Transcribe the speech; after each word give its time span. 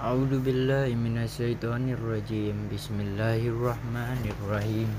أعوذ 0.00 0.44
بالله 0.44 0.92
من 0.92 1.16
الشيطان 1.24 1.88
الرجيم 1.96 2.68
بسم 2.68 2.96
الله 3.00 3.40
الرحمن 3.48 4.22
الرحيم 4.28 4.90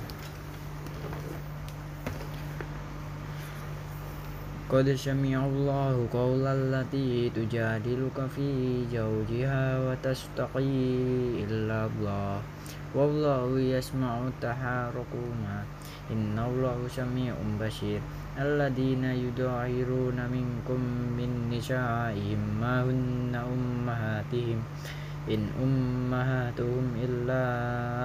قد 4.67 4.87
سمع 4.99 5.39
الله 5.45 5.95
قول 6.11 6.43
التي 6.43 7.29
تجادلك 7.29 8.17
في 8.35 8.49
زوجها 8.91 9.63
وتشتقي 9.85 10.75
إلى 11.45 11.77
الله 11.87 12.35
والله 12.97 13.47
يسمع 13.59 14.11
تحاركما 14.41 15.57
إن 16.11 16.35
الله 16.35 16.77
سميع 16.89 17.33
بصير 17.61 18.01
الذين 18.40 19.04
يظاهرون 19.04 20.18
منكم 20.32 20.80
من 21.18 21.50
نسائهم 21.52 22.40
ما 22.60 22.82
هن 22.82 23.34
أمهاتهم؟ 23.34 24.58
إن 25.30 25.40
أمهاتهم 25.62 26.84
إلا 27.04 27.44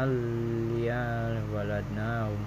أولياء 0.04 1.42
ولدناهم. 1.56 2.42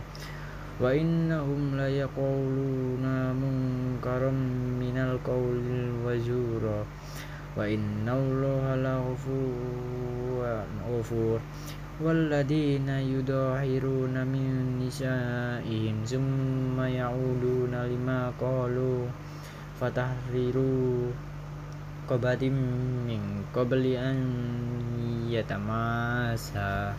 وإنهم 0.80 1.76
ليقولون 1.76 3.04
منكرا 3.36 4.30
من 4.80 4.96
القول 4.96 5.66
وزورا 6.04 6.80
وإن 7.56 8.08
الله 8.08 8.64
لغفور 8.76 9.80
walladzina 12.00 12.96
yudahiruna 12.96 14.24
min 14.24 14.80
nisa'ihim 14.80 16.00
summa 16.00 16.88
ya'uduna 16.88 17.84
lima 17.84 18.32
qalu 18.40 19.04
fatahriru 19.76 21.12
qabatim 22.08 22.56
min 23.04 23.44
qabli 23.52 24.00
an 24.00 24.16
yatamasa 25.28 26.96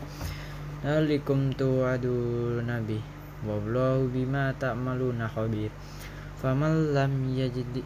Alikum 0.85 1.49
tu'adu 1.53 2.61
nabi 2.61 3.01
Wallahu 3.41 4.05
bima 4.05 4.53
ta'maluna 4.53 5.25
khabir 5.25 5.73
Faman 6.37 6.93
lam 6.93 7.25
yajid 7.33 7.81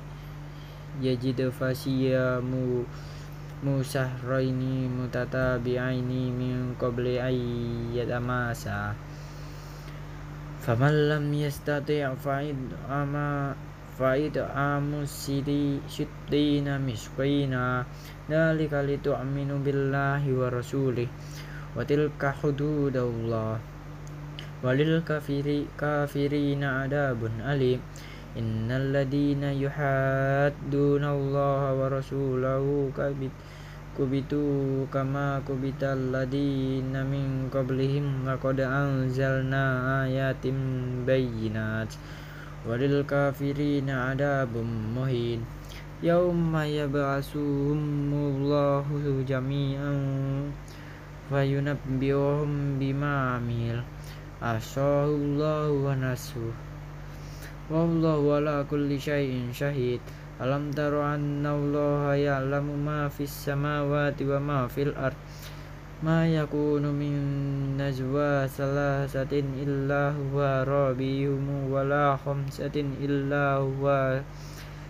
yajid 0.99 1.39
fasiyamu 1.47 2.83
musahraini 3.63 4.91
mutatabi'aini 4.91 6.33
min 6.33 6.75
qabli 6.75 7.21
ay 7.21 7.39
yatamasa 7.95 8.97
faman 10.65 10.95
lam 11.13 11.29
yastati' 11.29 12.01
fa'id 12.17 12.57
ama 12.89 13.53
fa'id 13.95 14.35
amus 14.41 15.07
sidi 15.07 15.79
syittina 15.87 16.75
misqina 16.81 17.85
dalika 18.25 18.81
litu'minu 18.81 19.61
billahi 19.61 20.33
wa 20.33 20.49
rasulih. 20.49 21.07
Wa 21.77 21.85
tilka 21.85 22.33
hududallah. 22.33 23.61
Walil 24.65 25.05
kafiri 25.05 25.69
kafirina 25.77 26.89
adabun 26.89 27.45
alim 27.45 27.77
innal 28.35 28.91
ladina 28.91 29.55
yuhadduna 29.55 31.15
Allah 31.15 31.71
wa 31.71 31.87
rasulahu 31.87 32.91
kabit 32.91 33.31
kubitu 33.95 34.83
kama 34.91 35.39
kubital 35.47 35.95
ladina 36.11 37.07
min 37.07 37.47
qablihim 37.47 38.27
laqad 38.27 38.59
anzalna 38.59 40.03
ayatim 40.03 41.07
bayyinat 41.07 41.95
walil 42.67 43.07
kafirina 43.07 44.11
adabum 44.11 44.67
muhin. 44.91 45.47
Yauma 46.03 46.67
yab'asuhumullahu 46.67 49.23
jami'an 49.23 50.51
fayunabbi'uhum 51.31 52.75
bima 52.75 53.39
amil. 53.39 53.79
Asallahu 54.43 55.87
wa 55.87 55.95
nasuh 55.95 56.74
wallahu 57.69 58.37
ala 58.37 58.61
kulli 58.69 58.99
syai'in 58.99 59.49
syahid 59.49 60.01
Alam 60.35 60.67
taro 60.75 60.99
anna 60.99 61.55
Allah 61.55 62.11
ya'lamu 62.19 62.75
ma 62.75 63.07
fis 63.07 63.31
samawati 63.31 64.27
wa 64.27 64.35
ma 64.43 64.59
fil 64.67 64.91
ard. 64.99 65.15
Ma 66.03 66.27
yakunu 66.27 66.91
min 66.91 67.79
najwa 67.79 68.43
salasatin 68.43 69.55
illa 69.55 70.11
huwa 70.11 70.67
rabihum 70.67 71.71
wa 71.71 71.87
la 71.87 72.19
khamsatin 72.19 72.99
illa 72.99 73.63
huwa 73.63 74.19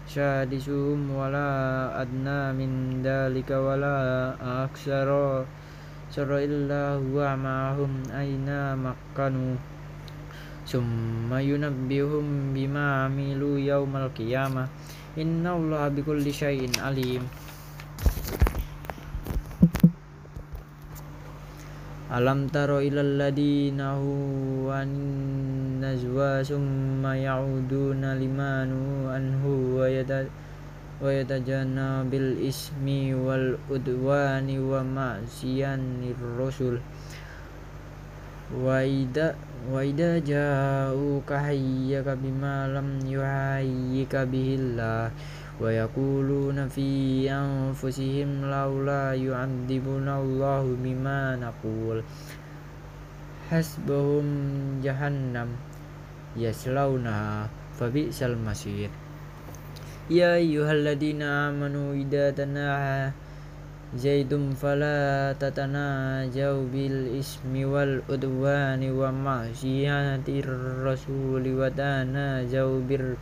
syadisuhum 0.09 1.13
wa 1.13 1.29
la 1.29 1.93
adna 1.93 2.49
min 2.49 3.05
dalika 3.05 3.61
wa 3.61 3.77
la 3.77 4.33
aksara. 4.65 5.45
Sara 6.09 6.41
illa 6.41 6.97
huwa 6.97 7.37
ma'ahum 7.37 8.01
aina 8.09 8.73
makkanu 8.73 9.61
Summa 10.65 11.37
yunabbihum 11.45 12.57
bima 12.57 13.05
amilu 13.05 13.61
yawmal 13.61 14.09
qiyamah. 14.17 14.65
Inna 15.13 15.53
Allah 15.53 15.93
bikulli 15.93 16.33
syai'in 16.33 16.73
alim. 16.81 17.21
Alam 22.09 22.49
taro 22.49 22.81
ilal 22.81 23.21
ladina 23.21 23.93
huwan 24.01 24.89
najwa 25.77 26.41
summa 26.41 27.13
ya'uduna 27.13 28.17
limanu 28.17 29.05
anhu 29.11 29.77
wa 29.77 29.85
yata 29.85 30.25
wa 30.97 31.11
yatajana 31.11 32.07
bil 32.07 32.39
ismi 32.39 33.11
wal 33.11 33.59
udwani 33.67 34.57
wa 34.63 34.79
ma'siyanir 34.79 36.15
rasul 36.39 36.79
wa 38.53 38.85
ida 38.85 39.33
wa 39.65 39.81
idza 39.81 40.21
ja'uka 40.21 41.41
hayyaka 41.41 42.13
bima 42.13 42.69
lam 42.69 43.01
yuhayyika 43.01 44.29
bihillah. 44.29 45.09
Wa 45.55 45.71
yaquluna 45.71 46.67
fi 46.67 47.25
anfusihim 47.31 48.45
laula 48.45 49.15
yu'adzibuna 49.15 50.19
Allahu 50.21 50.77
bima 50.77 51.33
naqul. 51.39 52.03
Hasbuhum 53.49 54.27
jahannam 54.83 55.55
yaslaunaha 56.35 57.47
fabi'sal 57.79 58.35
masir. 58.35 58.91
Ya 60.11 60.37
ayyuhalladzina 60.37 61.49
amanu 61.49 61.97
idza 61.97 62.29
zaidum 63.93 64.57
fala 64.57 65.29
tatanajau 65.37 66.65
bil 66.73 67.13
ismi 67.13 67.69
wal 67.69 68.01
udwani 68.09 68.89
wa 68.89 69.13
ma'siyatir 69.13 70.49
rasuli 70.81 71.53
wa 71.53 71.69
tanajau 71.69 72.81
bir 72.81 73.13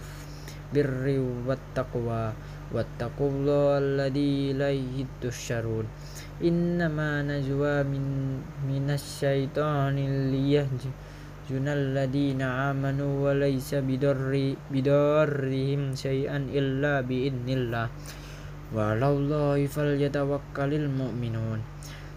birri 0.72 1.20
wat 1.44 1.60
taqwa 1.76 2.32
wattaqullaha 2.72 3.84
alladzi 3.84 4.56
ilaihi 4.56 5.04
tusyarun 5.20 5.84
innama 6.40 7.22
najwa 7.22 7.84
min 7.84 8.40
minas 8.64 9.04
syaitani 9.20 10.32
liyahzunal 10.32 11.92
ladina 11.92 12.72
amanu 12.72 13.28
wa 13.28 13.36
Walallahi 18.72 19.68
falyatawakkalil 19.68 20.88
mu'minun. 20.88 21.60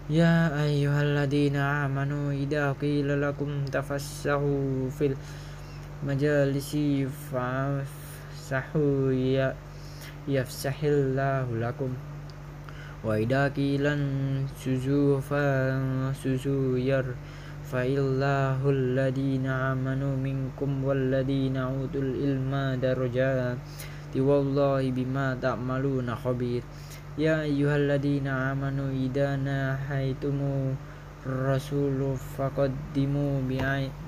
Ya 0.07 0.47
ayyuhalladzina 0.55 1.83
amanu 1.83 2.31
idza 2.31 2.71
qila 2.79 3.19
lakum 3.19 3.67
tafassahu 3.67 4.87
fil 4.87 5.19
majalisi 6.07 7.03
fa'sahu 7.27 9.11
ya 9.11 9.51
yafsahillahu 10.29 11.59
lakum. 11.59 11.91
Wa 13.03 13.19
idza 13.19 13.51
qila 13.51 13.99
suzu 14.55 15.19
fa 15.19 15.75
suzu 16.15 16.79
yar 16.79 17.11
illahu 17.75 18.71
alladhina 18.71 19.75
amanu 19.75 20.15
minkum 20.15 20.87
walladhina 20.87 21.67
utul 21.67 22.15
ilma 22.15 22.79
darajat 24.13 24.23
wallahi 24.23 24.95
bima 24.95 25.35
ta'maluna 25.35 26.15
khabir 26.15 26.63
ya 27.17 27.43
ayyuhalladzina 27.43 28.51
amanu 28.55 28.87
idza 28.93 29.35
nahaitumu 29.35 30.77
rasulu 31.27 32.15
faqaddimu 32.15 33.43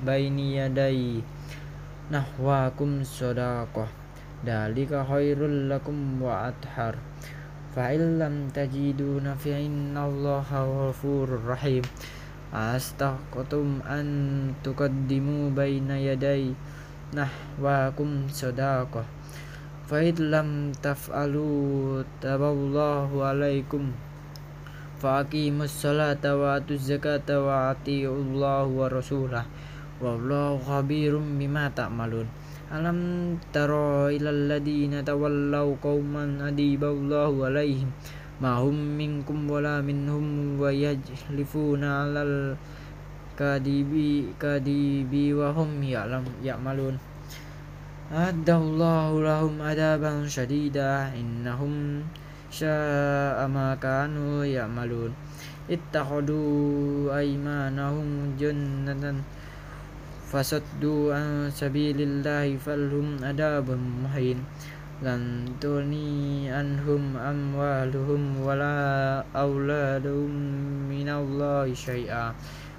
baini 0.06 0.56
yadai 0.56 1.20
nahwakum 2.08 3.04
sadaqah 3.04 3.92
dalika 4.46 5.04
khairul 5.04 5.68
lakum 5.68 6.22
wa 6.24 6.48
athar 6.48 6.96
fa 7.76 7.92
illam 7.92 8.48
tajidu 8.56 9.20
fa 9.20 9.52
innallaha 9.52 10.64
ghafurur 10.64 11.44
rahim 11.44 11.84
astaqatum 12.56 13.84
an 13.84 14.08
tuqaddimu 14.64 15.52
baina 15.52 16.00
yadai 16.00 16.56
nahwakum 17.12 18.32
sadaqah 18.32 19.19
fa 19.90 20.06
lam 20.06 20.70
taf'alu 20.78 22.06
taballahu 22.22 23.26
alaikum 23.26 23.90
fa 25.02 25.26
aqimus 25.26 25.74
salata 25.74 26.38
wa 26.38 26.62
atuz 26.62 26.94
zakata 26.94 27.42
wa 27.42 27.74
atiullaha 27.74 28.70
wa 28.70 28.86
rasulah 28.86 29.50
wallahu 29.98 30.62
khabirum 30.62 31.42
bima 31.42 31.74
ta'malun 31.74 32.30
alam 32.70 33.34
taro 33.50 34.14
ilal 34.14 34.46
ladina 34.46 35.02
tawallaw 35.02 35.74
qauman 35.82 36.38
adiballahu 36.38 37.50
alaihim 37.50 37.90
mahum 38.38 38.78
minkum 38.94 39.50
wala 39.50 39.82
minhum 39.82 40.54
wa 40.62 40.70
yajlifuna 40.70 42.06
alal 42.06 42.54
kadibi 43.34 44.38
kadibi 44.38 45.34
wa 45.34 45.50
hum 45.50 45.82
ya'lam 45.82 46.30
ya'malun 46.46 47.09
أعد 48.10 48.50
الله 48.50 49.22
لهم 49.22 49.62
عذابا 49.62 50.26
شديدا 50.26 51.14
إنهم 51.14 52.02
شاء 52.50 53.38
ما 53.46 53.78
كانوا 53.78 54.46
يعملون. 54.46 55.14
اتخذوا 55.70 57.18
أيمانهم 57.18 58.34
جنة 58.42 59.22
فصدوا 60.34 61.14
عن 61.14 61.54
سبيل 61.54 62.02
الله 62.02 62.58
فلهم 62.58 63.22
عذاب 63.22 63.78
مهين. 63.78 64.42
لن 65.06 65.46
تغني 65.62 66.50
عنهم 66.50 67.18
أموالهم 67.18 68.22
ولا 68.42 68.82
أولادهم 69.38 70.32
من 70.90 71.10
الله 71.10 71.74
شيئا. 71.74 72.34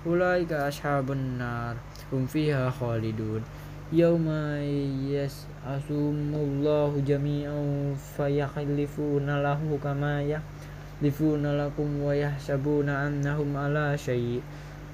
أولئك 0.06 0.52
أصحاب 0.52 1.06
النار. 1.14 1.74
هم 2.12 2.26
فيها 2.26 2.70
خالدون. 2.70 3.69
yauma 3.90 4.62
yas'asumullahu 5.10 7.02
jami'an 7.02 7.98
fayakhlifuna 7.98 9.42
lahu 9.42 9.74
kama 9.82 10.22
yakhlifuna 10.22 11.58
lakum 11.58 11.98
wa 11.98 12.14
yahsabuna 12.14 13.10
annahum 13.10 13.50
ala 13.58 13.98
syai' 13.98 14.38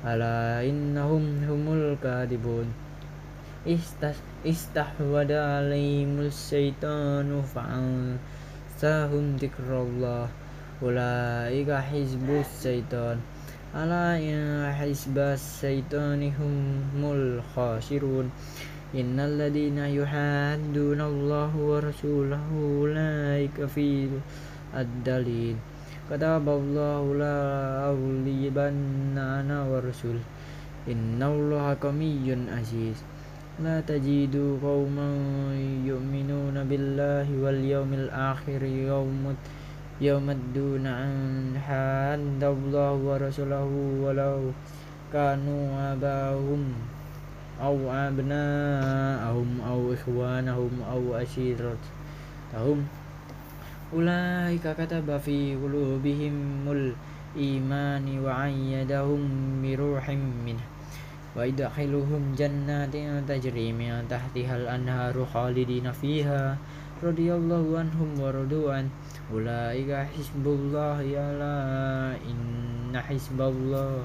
ala 0.00 0.64
innahum 0.64 1.44
humul 1.44 1.92
kadibun. 2.00 2.72
Istas 3.68 4.16
istahwada 4.46 5.60
alaihimus 5.60 6.32
syaitanu 6.48 7.44
fa'an 7.44 8.16
sahum 8.80 9.36
dikrallah 9.36 10.32
ulaika 10.80 11.84
hizbus 11.84 12.48
syaitan. 12.64 13.20
Ala 13.76 14.16
ya 14.16 14.72
hizbas 14.72 15.60
syaitani 15.60 16.32
humul 16.32 17.44
khasirun. 17.52 18.32
إن 18.94 19.18
الذين 19.20 19.78
يحادون 19.78 21.00
الله 21.00 21.52
ورسوله 21.56 22.46
أولئك 22.54 23.66
في 23.66 24.06
الدليل 24.74 25.56
كتب 26.10 26.46
الله 26.48 27.02
لا 27.18 27.38
أغلبن 27.90 29.18
أنا 29.18 29.58
ورسول 29.66 30.18
إن 30.86 31.18
الله 31.18 31.76
قوي 31.82 32.26
عزيز 32.46 32.98
لا 33.64 33.80
تجد 33.80 34.36
قوما 34.62 35.10
يؤمنون 35.82 36.56
بالله 36.70 37.26
واليوم 37.42 37.90
الآخر 37.92 38.62
يوم 38.62 39.34
يوم 40.00 40.26
الدون 40.30 40.86
أن 40.86 41.58
حاد 41.58 42.42
الله 42.44 42.92
ورسوله 42.92 43.70
ولو 44.04 44.38
كانوا 45.12 45.64
آباهم 45.92 46.62
أو 47.62 47.76
أبناءهم 47.92 49.60
أو 49.68 49.92
إخوانهم 49.92 50.72
أو 50.92 51.16
أشيرتهم 51.16 52.78
أولئك 53.92 54.64
كتب 54.78 55.18
في 55.18 55.56
قلوبهم 55.56 56.36
الإيمان 56.68 58.06
وعيدهم 58.24 59.22
بروح 59.62 60.10
منه. 60.46 60.64
ويدخلهم 61.36 62.22
جنات 62.38 62.96
تجري 63.28 63.72
من 63.72 64.04
تحتها 64.10 64.56
الأنهار 64.56 65.14
خالدين 65.34 65.92
فيها. 65.92 66.56
رضي 67.02 67.28
الله 67.34 67.64
عنهم 67.78 68.20
ورضوا 68.20 68.72
عنه. 68.74 68.90
أولئك 69.32 69.90
حزب 70.16 70.44
الله 70.46 71.00
ألا 71.00 71.58
إن 72.26 72.92
حزب 72.96 73.40
الله 73.40 74.04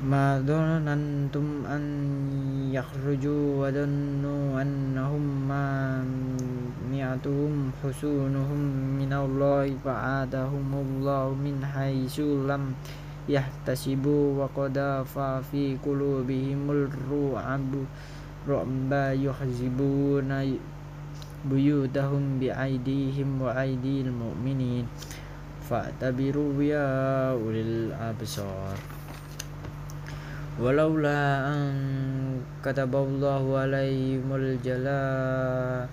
ما 0.00 0.40
ظننتم 0.40 1.66
أن 1.68 1.82
يخرجوا 2.72 3.44
وظنوا 3.60 4.62
أنهم 4.62 5.22
مانعتهم 6.88 7.52
حصونهم 7.84 8.60
من 8.96 9.12
الله 9.12 9.76
فعادهم 9.84 10.68
الله 10.74 11.24
من 11.44 11.64
حيث 11.64 12.20
لم 12.20 12.72
يحتسبوا 13.28 14.24
وقذف 14.40 15.18
في 15.52 15.76
قلوبهم 15.84 16.70
الرعب 16.70 17.72
رعب 18.48 18.92
يحزبون 19.20 20.30
بيوتهم 21.44 22.22
بأيديهم 22.40 23.42
وأيدي 23.42 24.00
المؤمنين 24.00 24.86
فاعتبروا 25.68 26.62
يا 26.62 26.88
أولي 27.32 27.60
الأبصار 27.60 28.99
walaula 30.60 31.56
an 31.56 31.72
kataballahu 32.60 33.56
alaihimul 33.56 34.60
jala 34.60 35.88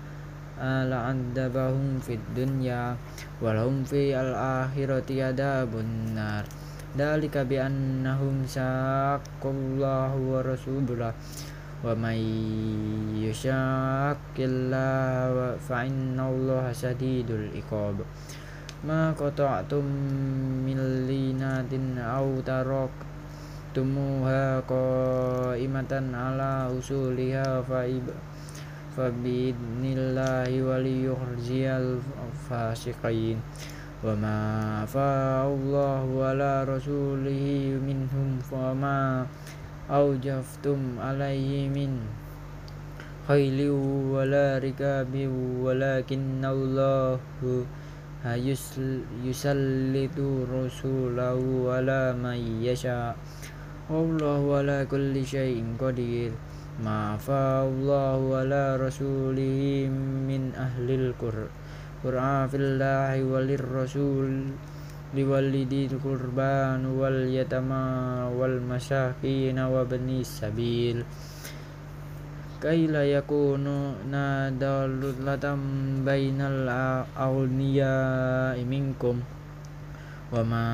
la'adzabahum 0.60 1.96
fid 2.04 2.20
dunya 2.36 2.92
walahum 3.40 3.80
fi 3.80 4.12
al-akhirati 4.12 5.24
adabun 5.24 6.12
nar. 6.12 6.44
Dalika 6.92 7.48
bi 7.48 7.56
annahum 7.56 8.44
saqallahu 8.44 10.36
wa 10.36 10.44
rasulah 10.44 11.16
wa 11.80 11.94
may 11.96 12.20
yushaqillah 13.24 14.76
fa 15.56 15.88
innallaha 15.88 16.76
sadidul 16.76 17.48
iqab. 17.56 18.04
Ma 18.84 19.16
qata'tum 19.16 19.80
min 20.60 21.08
linatin 21.08 21.96
aw 21.96 22.28
tarak. 22.44 23.07
تركتموها 23.78 24.60
قائمة 24.66 25.92
على 26.14 26.50
أصولها 26.78 27.62
فبإذن 28.98 29.84
الله 29.86 30.50
وليخزي 30.66 31.66
الفاسقين 31.70 33.38
وما 34.04 34.38
أفاء 34.82 35.46
الله 35.46 36.06
على 36.26 36.52
رسوله 36.64 37.44
منهم 37.86 38.28
فما 38.50 39.26
أوجفتم 39.90 40.78
عليه 40.98 41.70
من 41.70 42.02
خيل 43.30 43.70
ولا 44.10 44.58
ركاب 44.58 45.14
ولكن 45.62 46.42
الله 46.44 47.18
يسلط 49.22 50.18
رسوله 50.50 51.40
على 51.70 52.02
من 52.18 52.38
يشاء 52.62 53.14
Allahu 53.88 54.52
ala 54.52 54.84
kulli 54.84 55.24
syai'in 55.24 55.72
qadir. 55.80 56.36
Ma 56.76 57.16
Allahu 57.16 58.36
ala 58.36 58.76
rasulih 58.76 59.88
min 60.28 60.52
ahlil 60.52 61.16
qur 61.16 61.48
qur'a 62.04 62.44
fillahi 62.52 63.24
walir 63.24 63.64
rasul 63.64 64.52
liwalidil 65.16 65.96
kurban 66.04 66.84
wal 67.00 67.32
yatama 67.32 68.28
wal 68.28 68.60
masakin 68.60 69.56
wa 69.56 69.80
bani 69.88 70.20
sabil. 70.20 71.00
Kaila 72.60 73.08
yakunu 73.08 74.04
nadalulatam 74.04 76.04
bainal 76.04 76.68
awniya 77.16 78.52
minkum? 78.68 79.37
وما 80.33 80.65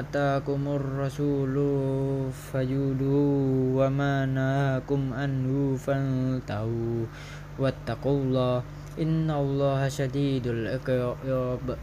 آتاكم 0.00 0.62
الرسول 0.68 1.54
فجدوا 2.52 3.32
وما 3.78 4.14
نهاكم 4.26 5.02
عنه 5.12 5.76
فانتهوا 5.76 7.00
واتقوا 7.58 8.18
الله 8.20 8.62
إن 9.00 9.30
الله 9.30 9.88
شديد 9.88 10.46
العقاب 10.46 11.76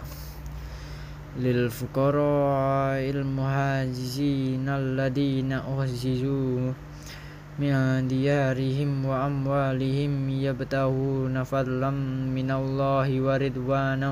للفقراء 1.40 3.02
المهاجرين 3.10 4.70
الذين 4.70 5.52
أخرجوا 5.54 6.72
من 7.60 7.74
ديارهم 8.08 9.06
وأموالهم 9.06 10.12
يبتغون 10.30 11.36
فضلا 11.44 11.92
من 12.38 12.50
الله 12.52 13.08
ورضوانا 13.22 14.12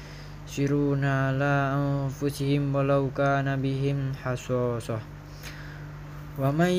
ويؤثرون 0.50 1.04
على 1.04 1.54
أنفسهم 1.74 2.74
ولو 2.74 3.10
كان 3.10 3.60
بهم 3.60 4.14
حصاصة 4.14 4.98
ومن 6.38 6.72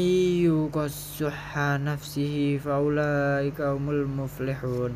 يوق 0.48 0.88
شح 1.20 1.52
نفسه 1.84 2.60
فأولئك 2.64 3.62
هم 3.62 3.90
المفلحون 3.90 4.92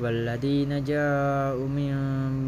والذين 0.00 0.84
جاءوا 0.84 1.68
من 1.68 1.94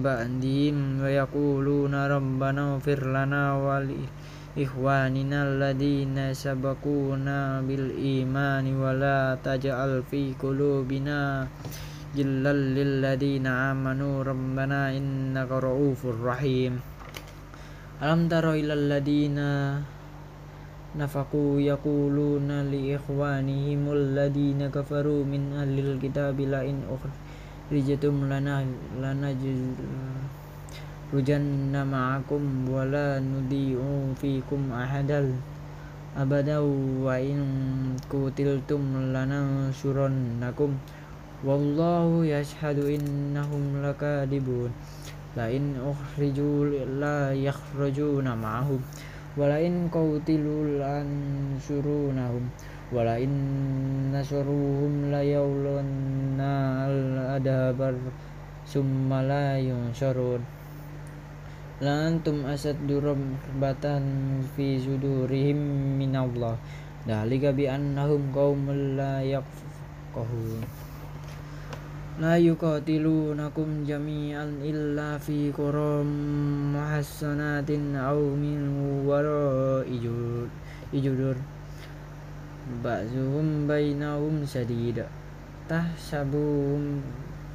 بعدهم 0.03 0.77
ويقولون 1.01 1.95
ربنا 1.95 2.63
اغفر 2.75 3.01
لنا 3.07 3.45
ولإخواننا 3.65 5.39
الذين 5.49 6.35
سبقونا 6.35 7.61
بالإيمان 7.63 8.67
ولا 8.77 9.39
تجعل 9.45 10.03
في 10.11 10.35
قلوبنا 10.43 11.49
غلا 12.17 12.53
للذين 12.53 13.47
آمنوا 13.47 14.15
ربنا 14.25 14.81
إنك 14.97 15.51
رؤوف 15.53 16.01
رحيم 16.25 16.73
ألم 18.03 18.21
تر 18.29 18.47
إلى 18.53 18.73
الذين 18.73 19.39
نفقوا 20.97 21.51
يقولون 21.61 22.51
لإخوانهم 22.73 23.83
الذين 23.93 24.61
كفروا 24.73 25.23
من 25.25 25.43
أهل 25.61 25.77
الكتاب 25.79 26.41
لئن 26.41 26.77
أخرجتم 26.95 28.15
لنخرجن 31.13 31.75
معكم 31.87 32.43
ولا 32.71 33.09
نضيع 33.21 33.79
فيكم 34.21 34.61
أحدا 34.73 35.21
أبدا 36.17 36.59
وإن 37.05 37.39
قتلتم 38.11 38.83
لننصرنكم 39.15 40.71
wallahu 41.44 42.24
yashhadu 42.24 42.88
innahum 42.88 43.84
lakadibun. 43.84 44.72
La 45.36 45.52
in 45.52 45.76
ukhriju 45.78 46.72
la 47.00 47.36
yakhrujuna 47.36 48.34
ma'ahum. 48.34 48.80
Wa 49.36 49.52
la 49.52 49.58
in 49.60 49.90
qutilu 49.92 50.80
lansurunahum 50.80 52.48
wa 52.94 53.02
la 53.04 53.18
in 53.18 53.34
nasuruhum 54.14 55.10
la 55.10 55.22
yawlanna 55.26 56.86
al-adabar 56.86 57.98
summa 58.64 59.26
la 59.26 59.58
yunsurun 59.58 60.46
la 61.84 62.08
antum 62.08 62.48
asaddu 62.48 63.04
rabbatan 63.04 64.40
fi 64.56 64.80
sudurihim 64.80 65.60
minallah. 66.00 66.56
Dalika 67.04 67.52
bi 67.52 67.68
annahum 67.68 68.32
qaumun 68.32 68.96
la 68.96 69.20
yafqahun 69.20 70.83
la 72.22 72.38
yuqatilunakum 72.38 73.90
jami'an 73.90 74.62
illa 74.62 75.18
fi 75.18 75.50
quram 75.50 76.06
muhassanatin 76.70 77.98
aw 77.98 78.22
min 78.38 78.62
wara 79.02 79.82
ijudur 80.94 81.34
ba'zuhum 82.86 83.66
bainahum 83.66 84.46
sadid 84.46 85.02
tahsabuhum 85.66 87.02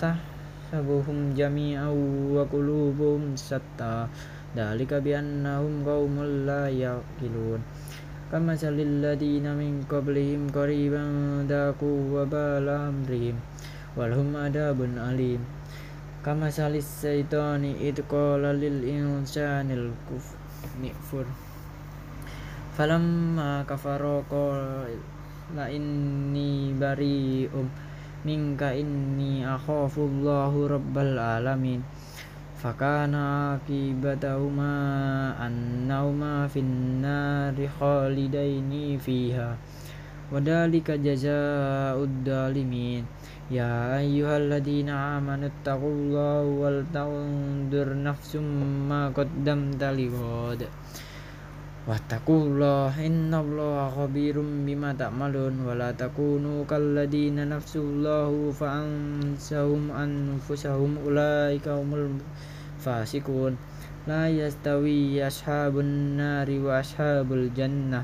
tahsabuhum 0.03 1.39
jami'an 1.39 1.95
wa 2.35 2.43
qulubuhum 2.51 3.39
satta 3.39 4.11
dalika 4.59 4.99
bi 4.99 5.15
annahum 5.15 5.87
qaumul 5.87 6.43
la 6.43 6.67
yaqilun. 6.67 7.63
Kama 8.27 8.59
salil 8.59 9.07
ladina 9.07 9.55
min 9.55 9.87
qablihim 9.87 10.51
qariban 10.51 11.47
daku 11.47 12.11
wa 12.11 12.27
bala 12.27 12.91
amrihim 12.91 13.39
walhum 13.99 14.39
adabun 14.39 14.95
alim. 14.95 15.43
Kama 16.23 16.47
salis 16.55 16.87
syaitani 17.03 17.83
id 17.83 18.07
qala 18.07 18.55
lil 18.55 18.87
insanil 18.87 19.91
kufur 20.07 21.27
falamma 22.79 23.67
kafara 23.67 24.23
la 25.55 25.67
inni 25.67 26.71
bari'um 26.79 27.67
minka 28.23 28.71
inni 28.71 29.43
akhafu 29.43 30.07
Allahu 30.07 30.71
rabbal 30.71 31.19
alamin. 31.19 31.83
Fakana 32.59 33.55
akibatahuma 33.59 35.35
annahuma 35.39 36.51
fin 36.51 37.03
nari 37.03 37.71
khalidaini 37.71 38.99
fiha. 38.99 39.55
Wadalika 40.29 40.99
jazaa'ud 40.99 42.27
dalimin 42.27 43.07
يا 43.52 43.98
أيها 44.00 44.38
الذين 44.38 44.90
آمنوا 44.90 45.50
اتقوا 45.52 45.94
الله 45.98 46.42
ولتنظر 46.62 47.88
نفس 48.04 48.32
ما 48.90 49.10
قدمت 49.10 49.84
لغد 49.84 50.62
واتقوا 51.84 52.42
الله 52.48 52.92
إن 53.08 53.32
الله 53.34 53.90
خبير 53.90 54.36
بما 54.40 54.96
تعملون 54.96 55.68
ولا 55.68 55.92
تكونوا 55.92 56.64
كالذين 56.64 57.38
نفسوا 57.50 57.84
الله 57.84 58.32
فأنسهم 58.60 59.84
أنفسهم 59.92 60.92
أولئك 61.06 61.68
هم 61.68 61.90
الفاسقون 62.00 63.54
لا 64.08 64.24
يستوي 64.32 65.28
أصحاب 65.28 65.80
النار 65.80 66.50
وأصحاب 66.66 67.28
الجنة 67.34 68.04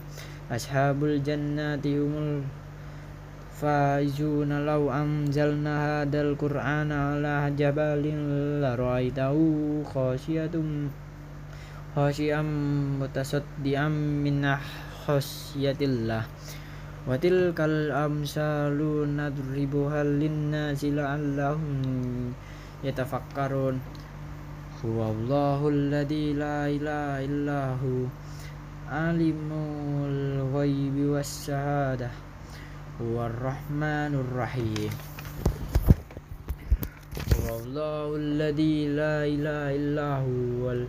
أصحاب 0.52 1.00
الجنة 1.04 1.86
هم 1.86 2.44
faizuna 3.65 4.61
law 4.61 4.93
anzalna 4.93 6.05
hadal 6.05 6.37
qur'ana 6.37 7.17
ala 7.17 7.49
jabalin 7.49 8.61
la 8.61 8.77
ra'aitahu 8.77 9.81
khasyiatum 9.89 10.93
khasyiam 11.97 12.45
mutasaddiam 13.01 14.21
min 14.21 14.45
khasyatillah 15.09 16.29
wa 17.09 17.17
tilkal 17.17 17.89
amsalu 17.89 19.09
nadribuha 19.09 20.05
linnasi 20.05 20.93
la'allahum 20.93 22.37
yatafakkarun. 22.85 23.81
Huwallahu 24.85 25.73
alladhi 25.73 26.37
la 26.37 26.69
ilaha 26.69 27.25
illahu 27.25 28.13
alimul 28.93 30.53
ghaibi 30.53 31.09
was 31.09 31.49
syahadah 31.49 32.34
هو 32.95 33.27
الرحمن 33.27 34.23
الرحيم. 34.23 34.93
هو 37.35 37.47
الله 37.59 38.07
الذي 38.17 38.95
لا 38.95 39.27
إله 39.27 39.67
إلا 39.75 40.23
هو 40.23 40.87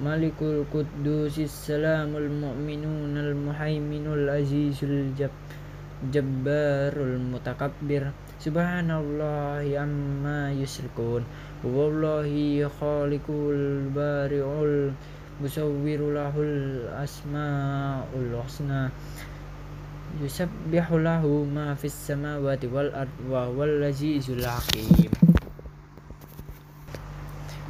ملك 0.00 0.38
القدوس 0.40 1.36
السلام 1.38 2.16
المؤمنون 2.16 3.14
المهيمن 3.20 4.04
العزيز 4.08 4.80
الجبار 4.80 6.94
المتكبر. 6.96 8.02
سبحان 8.40 8.88
الله 8.88 9.64
عما 9.76 10.56
يشركون. 10.56 11.22
هو 11.68 11.78
الله 11.92 12.32
خالق 12.80 13.26
البارئ 13.28 14.40
المصور 14.40 16.00
له 16.16 16.32
الأسماء 16.32 18.08
الحسنى. 18.16 18.82
yusabbihu 20.18 20.98
lahu 20.98 21.46
ma 21.46 21.78
fis 21.78 21.94
samawati 21.94 22.66
wal 22.66 22.90
ard 22.90 23.14
wa 23.30 23.46
wal 23.54 23.70
lazizul 23.78 24.42
hakim 24.42 25.06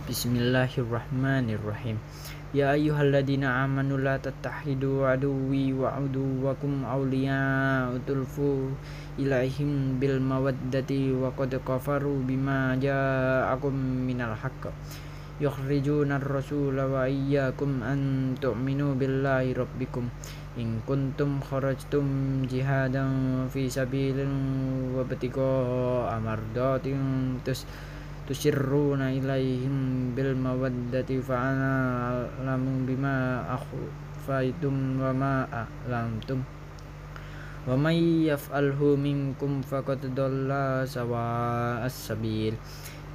Bismillahirrahmanirrahim. 0.08 2.00
Ya 2.56 2.72
ayyuhalladina 2.72 3.60
amanu 3.60 4.00
la 4.00 4.16
tattahidu 4.16 5.04
aduwi 5.04 5.76
wa 5.76 6.00
aduwakum 6.00 6.88
awliya 6.88 7.92
utulfu 7.92 8.72
ilaihim 9.20 10.00
bil 10.00 10.16
mawaddati 10.16 11.12
wa 11.12 11.28
qad 11.36 11.52
kafaru 11.60 12.24
bima 12.24 12.72
ja'akum 12.80 13.76
minal 14.08 14.32
haqq. 14.32 14.72
Yukhrijuna 15.44 16.16
ar-rasula 16.16 16.88
wa 16.88 17.04
iyyakum 17.04 17.84
an 17.84 18.32
tu'minu 18.40 18.96
billahi 18.96 19.52
rabbikum. 19.52 20.08
إن 20.57 20.85
كنتم 20.85 21.41
خرجتم 21.41 22.05
جهادا 22.45 23.05
في 23.53 23.69
سبيل 23.69 24.17
وابتغاء 24.95 26.09
مرضات 26.19 26.85
تسرون 28.29 29.01
إليهم 29.01 29.75
بالمودة 30.15 31.09
فأنا 31.27 31.73
أعلم 32.21 32.63
بما 32.87 33.17
أخفيتم 33.57 34.75
وما 35.01 35.35
أعلمتم 35.51 36.39
ومن 37.67 37.95
يفعله 38.29 38.81
منكم 38.95 39.51
فقد 39.61 39.99
ضل 40.15 40.51
سواء 40.87 41.81
السبيل 41.85 42.53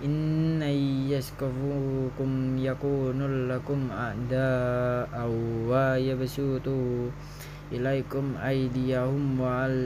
inna 0.03 0.67
yaskafukum 1.07 2.60
yakunul 2.60 3.48
lakum 3.48 3.88
a'da 3.88 5.07
aw 5.15 5.31
wa 5.63 5.95
yabsutu 5.95 7.07
ilaikum 7.72 8.36
aydiyahum 8.36 9.39
wa 9.39 9.63
al 9.63 9.79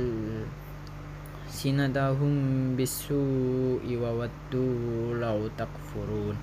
sinadahum 1.45 2.73
bisu 2.73 3.77
wa 3.85 4.25
waddu 4.25 4.65
law 5.21 5.37
takfurun 5.53 6.33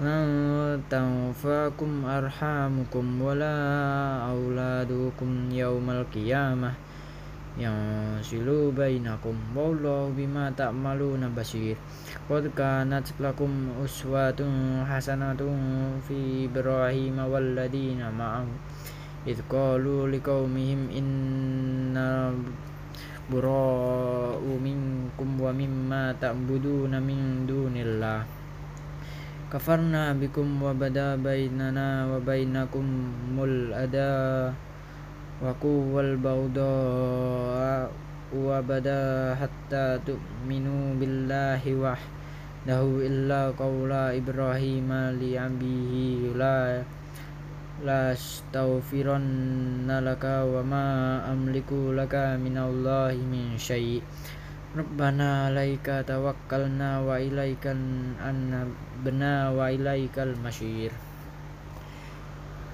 lan 0.00 0.24
au 0.88 2.08
arhamukum 2.08 3.20
wala 3.20 3.52
auladukum 4.32 5.52
yaumal 5.52 6.08
qiyamah 6.08 6.87
yansilu 7.58 8.70
bainakum 8.70 9.34
wallahu 9.50 10.14
bima 10.14 10.48
ta'maluna 10.54 11.26
basir. 11.34 11.74
Qad 12.30 12.46
kanat 12.54 13.10
lakum 13.18 13.74
uswatun 13.82 14.86
hasanatun 14.86 15.98
fi 16.06 16.46
ibrahim 16.46 17.18
walladina 17.18 18.14
ma'ahu. 18.14 18.48
Idh 19.26 19.42
qalu 19.50 20.06
liqaumihim 20.14 20.88
inna 20.94 22.30
bura'u 23.28 24.56
minkum 24.56 25.36
wa 25.36 25.50
mimma 25.52 26.14
ta'buduna 26.16 27.02
min 27.02 27.44
dunillah. 27.44 28.24
Kafarna 29.48 30.12
bikum 30.12 30.60
wa 30.60 30.76
bada 30.76 31.16
bainana 31.16 32.04
wa 32.04 32.20
bainakum 32.20 32.84
mul 33.32 33.72
ada 33.72 34.52
وقوى 35.43 36.01
البغضاء 36.01 37.91
وبدا 38.33 39.35
حتى 39.35 39.99
تؤمنوا 40.07 40.85
بالله 40.95 41.63
وحده 41.67 42.81
إلا 43.09 43.41
قول 43.59 43.91
إبراهيم 43.91 44.89
لأبيه 45.21 46.21
لا 46.33 46.83
لا 47.83 48.15
استغفرن 48.15 49.89
لك 49.89 50.25
وما 50.25 50.87
أملك 51.33 51.71
لك 51.71 52.15
من 52.39 52.55
الله 52.57 53.13
من 53.17 53.57
شيء 53.57 54.01
ربنا 54.73 55.45
عليك 55.45 55.87
توكلنا 56.07 56.89
وإليك 56.99 57.65
أنبنا 58.23 59.33
وإليك 59.49 60.15
المشير 60.19 60.91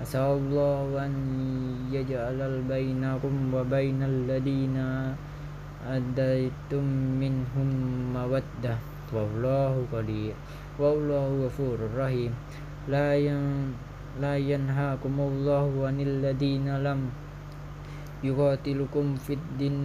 عسى 0.00 0.16
الله 0.16 0.96
أن 0.96 1.12
يجعل 1.92 2.40
بينكم 2.64 3.34
وبين 3.52 4.00
الذين 4.00 4.76
أديتم 5.84 6.84
منهم 7.20 7.68
مودة. 8.16 8.74
والله 9.12 9.74
قدير 9.92 10.34
والله 10.80 11.26
غفور 11.44 11.78
رحيم. 12.00 12.32
لا 12.88 13.12
لا 14.24 14.34
ينهاكم 14.40 15.14
الله 15.20 15.68
عن 15.86 15.96
الذين 16.00 16.68
لم 16.80 17.00
يقاتلكم 18.24 19.06
في 19.20 19.32
الدين 19.36 19.76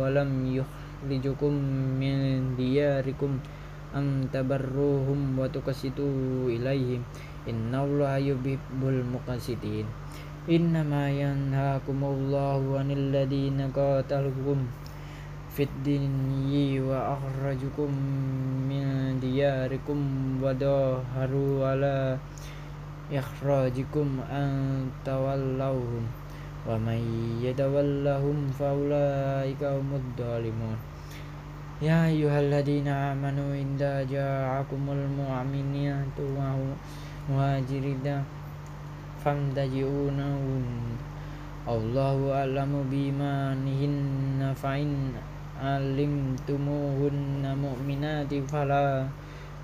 ولم 0.00 0.30
يخرجكم 0.58 1.52
من 2.00 2.16
دياركم 2.56 3.32
أن 3.96 4.28
تبروهم 4.32 5.20
وتقسطوا 5.38 6.48
إليهم. 6.48 7.00
Innallaha 7.46 8.18
yuhibbul 8.18 9.06
muqsitin 9.06 9.86
innama 10.46 11.10
yanhaakumullahu 11.10 12.78
'anil 12.78 13.14
ladzina 13.14 13.66
qatalukum 13.70 14.66
fid 15.50 15.72
dinyi 15.80 16.78
wa 16.84 17.16
akhrajukum 17.16 17.88
min 18.68 19.16
diyarikum 19.16 20.36
wa 20.36 20.52
daharu 20.52 21.64
ala 21.64 22.20
ikhrajikum 23.08 24.20
an 24.28 24.84
tawallahum 25.00 26.04
wa 26.66 26.74
may 26.76 27.00
yatawallahum 27.40 28.50
fa 28.50 28.74
ulaika 28.74 29.78
humud 29.78 30.02
dhalimun. 30.18 30.74
Ya 31.78 32.08
ayyuhalladzina 32.08 33.12
amanu 33.14 33.54
inda 33.54 34.02
ja'akumul 34.04 35.08
mu'minatu 35.08 36.36
wa 36.36 36.56
muhajirina 37.26 38.22
famtaji'unahun 39.22 40.66
Allahu 41.66 42.30
a'lamu 42.30 42.86
bimanihinna 42.86 44.54
fa'in 44.54 45.18
alimtumuhunna 45.58 47.58
mu'minati 47.58 48.46
fala 48.46 49.10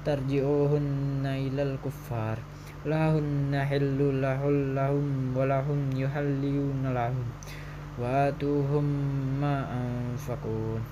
tarji'uhunna 0.03 1.39
ilal 1.39 1.79
kuffar. 1.79 2.43
Lahunna 2.83 3.63
hillu 3.63 4.19
lahul 4.19 4.75
lahum 4.75 5.31
walahum 5.31 5.95
yuhalliyuna 5.95 6.91
lahum 6.91 7.23
wa 7.95 8.27
atuhum 8.27 8.83
ma 9.39 9.63
anfaqun. 9.71 10.83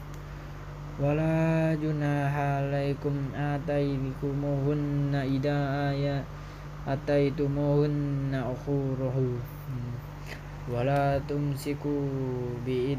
Wala 1.03 1.75
junaha 1.75 2.63
alaikum 2.63 3.35
ataikumuhunna 3.35 5.27
ida 5.27 5.91
ayat 5.91 6.23
ataitumuhunna 6.89 8.49
ukhuruhu 8.49 9.37
wala 10.71 11.19
tumsiku 11.27 11.91
bi 12.65 12.97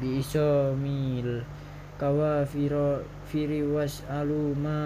biisamil 0.00 1.44
kawafira 2.00 3.04
firi 3.28 3.60
was'alu 3.60 4.56
ma 4.56 4.80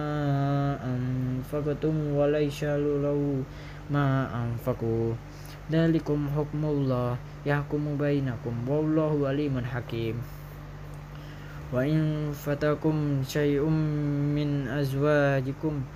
anfaqtum 0.83 2.18
wa 2.18 2.26
laysa 2.26 2.74
lahu 2.76 3.46
ma 3.87 4.26
anfaqu 4.35 5.14
dalikum 5.70 6.26
hukmullah 6.35 7.14
yahkumu 7.46 7.94
bainakum 7.96 8.52
wallahu 8.66 9.30
alimun 9.30 9.62
hakim 9.64 10.18
wa 11.70 11.87
in 11.87 12.35
fatakum 12.35 13.22
syai'um 13.22 13.72
min 14.35 14.66
azwajikum 14.66 15.87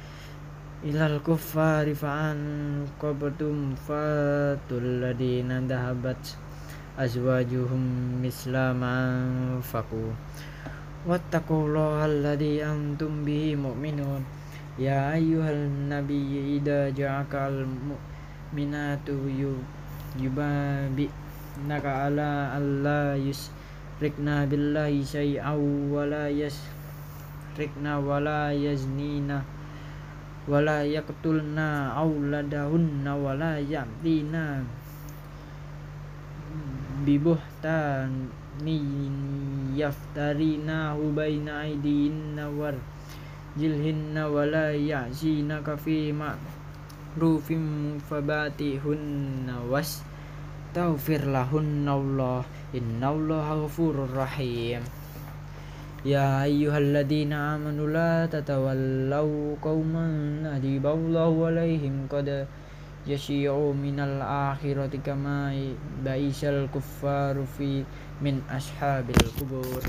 ilal 0.79 1.19
kuffari 1.27 1.91
fa'an 1.91 2.87
qabtum 3.03 3.75
fatul 3.75 5.03
ladina 5.03 5.59
dahabat 5.59 6.39
azwajuhum 6.95 8.23
mislaman 8.23 9.59
faku 9.59 10.15
wattaqullaha 11.03 12.07
alladhi 12.07 12.63
antum 12.63 13.27
bihi 13.27 13.59
mu'minun. 13.59 14.23
Ya 14.79 15.19
ayyuhal 15.19 15.67
nabi 15.91 16.55
idza 16.63 16.95
ja'akal 16.95 17.67
mu'minatu 17.67 19.19
yubabi 20.15 21.11
naka 21.67 22.07
ala 22.07 22.55
alla 22.55 23.19
yusrikna 23.19 24.47
billahi 24.47 25.03
syai'aw 25.03 25.59
wa 25.91 26.07
la 26.07 26.31
yasrikna 26.31 27.99
wa 27.99 28.23
la 28.23 28.55
yaznina 28.55 29.58
wala 30.49 30.81
yaqtulna 30.81 31.93
auladahunna 31.93 33.13
wala 33.13 33.61
ya'tina 33.61 34.65
bibuhtan 37.05 38.33
ni 38.65 38.81
yaftarina 39.77 40.97
baina 41.13 41.69
aidinna 41.69 42.49
war 42.49 42.75
jilhinna 43.61 44.25
wala 44.33 44.73
ya'sina 44.73 45.61
kafi 45.61 46.17
ma 46.17 46.33
rufim 47.21 48.01
hunna 48.81 49.61
was 49.69 50.01
taghfir 50.73 51.29
lahunna 51.29 51.93
innallaha 52.73 53.69
ghafurur 53.69 54.11
rahim 54.17 54.81
يا 56.07 56.47
أيها 56.47 56.79
الذين 56.79 57.33
آمنوا 57.35 57.89
لا 57.91 58.31
تتولوا 58.31 59.59
قوما 59.59 60.07
أجيب 60.47 60.87
الله 60.87 61.33
عليهم 61.47 62.07
قد 62.07 62.47
يشيعوا 63.07 63.75
من 63.75 63.99
الآخرة 63.99 64.95
كما 65.03 65.51
بئس 66.07 66.45
الكفار 66.45 67.43
في 67.59 67.83
من 68.23 68.39
أصحاب 68.47 69.11
القبور. 69.11 69.83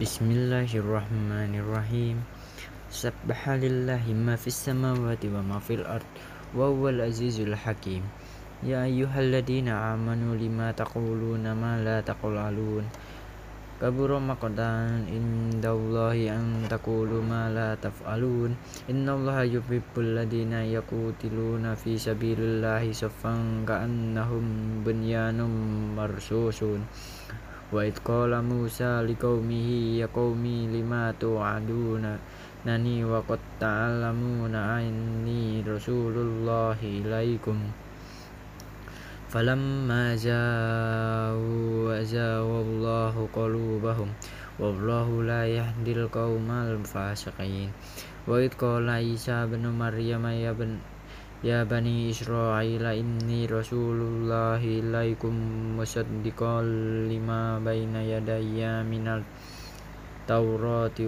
بسم 0.00 0.26
الله 0.30 0.68
الرحمن 0.68 1.52
الرحيم. 1.64 2.16
سبح 2.92 3.40
لله 3.48 4.04
ما 4.12 4.36
في 4.36 4.52
السماوات 4.52 5.24
وما 5.24 5.58
في 5.64 5.80
الأرض 5.80 6.10
وهو 6.52 6.88
العزيز 6.92 7.40
الحكيم. 7.40 8.04
يا 8.68 8.84
أيها 8.84 9.20
الذين 9.20 9.68
آمنوا 9.68 10.36
لما 10.36 10.72
تقولون 10.72 11.44
ما 11.52 11.80
لا 11.84 12.00
تقولون. 12.00 12.84
Kabura 13.84 14.16
maqtan 14.16 15.04
indallahi 15.04 16.32
an 16.32 16.64
taqulu 16.72 17.20
ma 17.20 17.52
la 17.52 17.76
taf'alun. 17.76 18.56
Innallaha 18.88 19.44
yuhibbul 19.44 20.16
ladina 20.16 20.64
yaqutiluna 20.64 21.76
fi 21.76 22.00
sabilillahi 22.00 22.96
saffan 22.96 23.68
ka'annahum 23.68 24.80
bunyanum 24.80 25.52
marsusun. 25.92 26.88
Wa 27.68 27.84
id 27.84 28.00
Musa 28.40 29.04
liqaumihi 29.04 30.00
ya 30.00 30.08
lima 30.08 31.12
tu'aduna? 31.20 32.16
Nani 32.64 33.04
wa 33.04 33.20
qad 33.20 33.44
ta'lamuna 33.60 34.80
rasulullahi 35.60 37.04
ilaikum 37.04 37.83
فلما 39.33 40.15
جاءوا 40.15 42.01
أزاغ 42.01 42.47
الله 42.61 43.15
قلوبهم 43.33 44.09
والله 44.59 45.23
لا 45.23 45.47
يهدي 45.47 45.91
القوم 45.91 46.51
الفاسقين 46.51 47.69
وإذ 48.27 48.51
قال 48.57 48.89
عيسى 48.89 49.45
بن 49.45 49.63
مريم 49.69 50.25
يا 50.25 50.51
بن 50.51 50.77
يا 51.43 51.63
بني 51.63 52.11
إسرائيل 52.11 52.83
إني 52.83 53.45
رسول 53.47 53.99
الله 54.01 54.59
إليكم 54.59 55.33
مصدقا 55.79 56.61
لما 57.07 57.59
بين 57.63 57.95
يدي 57.95 58.59
من 58.83 59.05
التوراة 60.27 60.99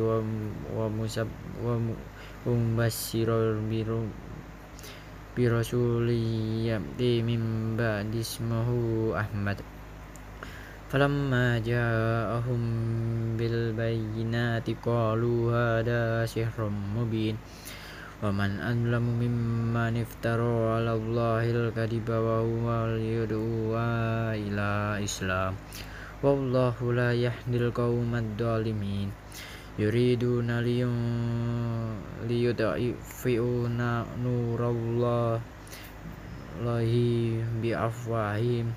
ومبشرا 2.48 3.41
min 7.20 7.77
ba'di 7.77 8.25
ismuhu 8.25 9.12
Ahmad. 9.12 9.61
Falamma 10.88 11.61
ja'ahum 11.61 13.37
bil 13.37 13.77
bayyinati 13.77 14.81
qalu 14.81 15.53
hada 15.53 16.25
mubin. 16.72 17.37
Wa 18.25 18.33
huwa 22.40 22.96
yad'u 22.96 23.77
ila 24.40 24.96
Islam. 25.05 25.53
Wallahu 26.25 26.96
la 26.96 27.12
yahdil 27.12 27.68
qaumadh 27.77 28.40
dhalimin 28.40 29.12
yuriduna 29.77 30.65
liyudfi'una 32.25 33.91
nurallah 34.25 35.37
lahi 36.65 37.37
bi'afwahim 37.61 38.73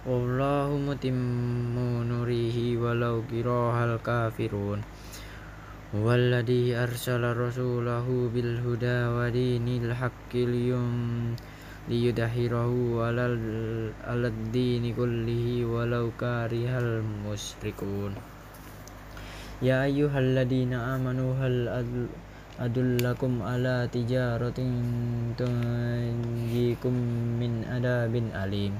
Wallahu 0.00 0.80
mutimmu 0.80 2.06
nurihi 2.08 2.78
walau 2.78 3.20
kirahal 3.26 4.00
kafirun 4.00 4.80
Walladhi 5.92 6.72
arsala 6.72 7.34
rasulahu 7.34 8.30
bil 8.30 8.62
huda 8.62 9.10
wa 9.10 9.26
dinil 9.26 9.90
haqqi 9.90 10.46
liyum 10.46 11.34
liyudahirahu 11.90 13.02
alal 13.02 13.36
alad 14.06 14.38
dini 14.54 14.94
kullihi 14.94 15.66
walau 15.66 16.14
karihal 16.14 17.02
musrikun 17.26 18.14
يا 19.61 19.83
أيها 19.83 20.19
الذين 20.19 20.73
آمنوا 20.73 21.31
هل 21.41 21.53
أدلكم 22.59 23.31
على 23.41 23.89
تجارة 23.91 24.59
تنجيكم 25.37 26.93
من 27.41 27.51
عذاب 27.71 28.13
أليم 28.15 28.73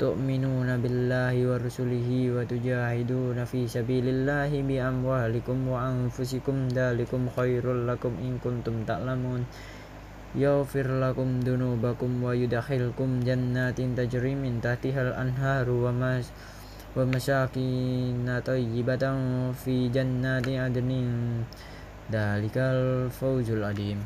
تؤمنون 0.00 0.70
بالله 0.82 1.34
ورسله 1.50 2.08
وتجاهدون 2.34 3.38
في 3.44 3.60
سبيل 3.68 4.06
الله 4.08 4.50
بأموالكم 4.62 5.58
وأنفسكم 5.68 6.56
ذلكم 6.72 7.20
خير 7.36 7.64
لكم 7.90 8.12
إن 8.24 8.32
كنتم 8.44 8.74
تعلمون 8.88 9.40
يغفر 10.34 10.86
لكم 11.04 11.28
ذنوبكم 11.40 12.10
ويدخلكم 12.22 13.08
جنات 13.28 13.78
تجري 13.80 14.34
من 14.34 14.52
تحتها 14.62 15.00
الأنهار 15.02 15.66
وما 15.70 16.22
ومساكين 16.96 18.40
طيبة 18.40 19.04
في 19.52 19.88
جنات 19.88 20.48
عدن 20.48 20.90
ذلك 22.10 22.56
الفوز 22.56 23.50
العظيم 23.50 23.98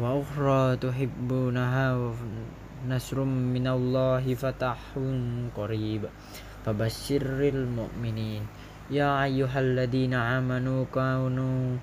وأخرى 0.00 0.76
تحبونها 0.76 1.86
نصر 2.88 3.18
من 3.24 3.66
الله 3.66 4.24
فتح 4.34 4.78
قريب 5.56 6.02
فبشر 6.64 7.38
المؤمنين 7.54 8.42
يا 8.90 9.24
أيها 9.24 9.58
الذين 9.60 10.14
آمنوا 10.14 10.80
كونوا 10.92 11.76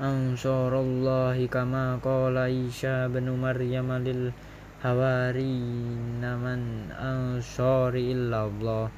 أنصار 0.00 0.72
الله 0.80 1.46
كما 1.46 1.98
قال 2.02 2.38
عيسى 2.38 3.08
بن 3.08 3.26
مريم 3.30 3.88
لل 3.92 4.32
hawariyyin 4.83 6.19
man 6.19 6.91
ansari 6.91 8.11
illa 8.11 8.51
Allah 8.51 8.91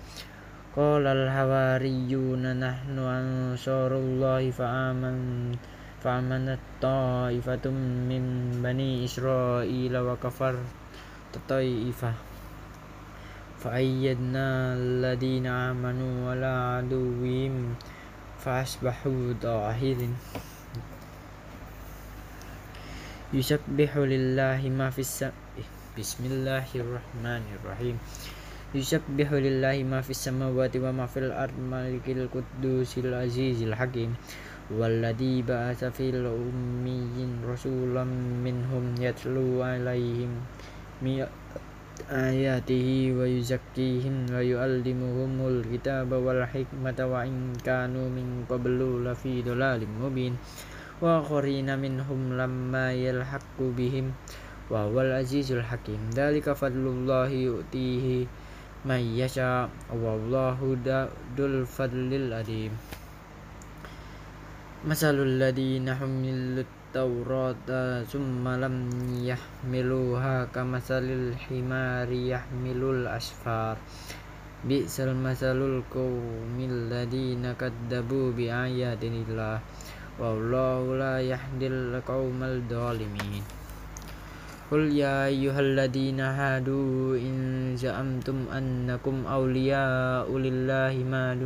qala 0.73 1.13
al 1.13 1.29
hawariyuna 1.29 2.57
nahnu 2.57 3.05
ansarullahi 3.05 4.49
fa'aman 4.49 5.53
fa'amanat 6.01 6.57
ta'ifatum 6.81 7.77
min 8.09 8.57
bani 8.65 9.05
israila 9.05 10.01
wa 10.01 10.17
kafar 10.17 10.57
ta'ifah 11.45 12.17
fa'ayyadna 13.61 14.73
alladhina 14.73 15.69
amanu 15.69 16.25
wa 16.25 16.33
la 16.33 16.81
aduwim 16.81 17.77
fa'asbahu 18.41 19.37
dahirin 19.37 20.17
yusabbihu 23.33 24.05
lillahi 24.05 24.73
ma 24.73 24.89
fis 24.89 25.25
Bismillahirrahmanirrahim. 25.95 27.95
Yusabbihu 28.75 29.39
lillahi 29.39 29.87
ma 29.87 30.03
fis 30.03 30.27
samawati 30.27 30.83
wa 30.83 30.91
ma 30.91 31.07
fil 31.07 31.31
ard 31.31 31.55
malikil 31.55 32.27
quddusil 32.27 33.15
azizil 33.15 33.71
hakim. 33.71 34.11
Walladhi 34.67 35.39
ba'atha 35.39 35.95
fil 35.95 36.19
ummiyin 36.19 37.39
rasulam 37.47 38.11
minhum 38.43 38.91
yatlu 38.99 39.63
alaihim 39.63 40.43
mi 40.99 41.23
ayatihi 42.11 43.15
wa 43.15 43.23
yuzakkihim 43.23 44.35
wa 44.35 44.43
yu'allimuhumul 44.43 45.63
kitaba 45.63 46.19
wal 46.19 46.43
hikmata 46.43 47.07
wa 47.07 47.23
in 47.23 47.55
kanu 47.63 48.11
min 48.11 48.43
qablu 48.51 48.99
lafi 48.99 49.39
dhalalim 49.39 49.95
mubin 49.95 50.35
wa 50.99 51.23
akharina 51.23 51.79
minhum 51.79 52.35
lamma 52.35 52.91
yalhaqu 52.91 53.71
bihim 53.71 54.11
wa 54.71 54.89
wal 54.89 55.11
azizul 55.17 55.61
hakim. 55.61 55.97
Dalika 56.13 56.57
fadlullahi 56.57 57.49
yu'tihi 57.49 58.27
may 58.85 59.03
yasha. 59.17 59.69
Wallahu 59.89 60.77
dul 61.37 61.65
fadlil 61.65 62.33
adim. 62.33 62.73
Masalul 64.85 65.41
ladina 65.41 65.97
humilut 65.97 66.69
taurata 66.93 68.05
summa 68.05 68.55
lam 68.55 68.89
yahmiluha 69.25 70.47
kamasalil 70.53 71.33
himari 71.49 72.29
yahmilul 72.31 73.09
asfar. 73.09 73.81
Bi'sal 74.65 75.13
masalul 75.13 75.85
qawmil 75.93 76.89
ladina 76.89 77.53
kaddabu 77.53 78.33
bi 78.33 78.49
ayatinillah 78.49 79.61
wallahu 80.15 80.95
la 80.95 81.19
yahdil 81.19 81.99
qawmal 82.07 82.63
dhalimin 82.65 83.64
Qul 84.65 84.89
ya 84.97 85.29
ayyuhalladhina 85.29 86.33
hadu 86.33 87.13
in 87.13 87.77
za'amtum 87.77 88.49
annakum 88.49 89.21
awliya'u 89.29 90.33
lillahi 90.41 91.05
ma 91.05 91.37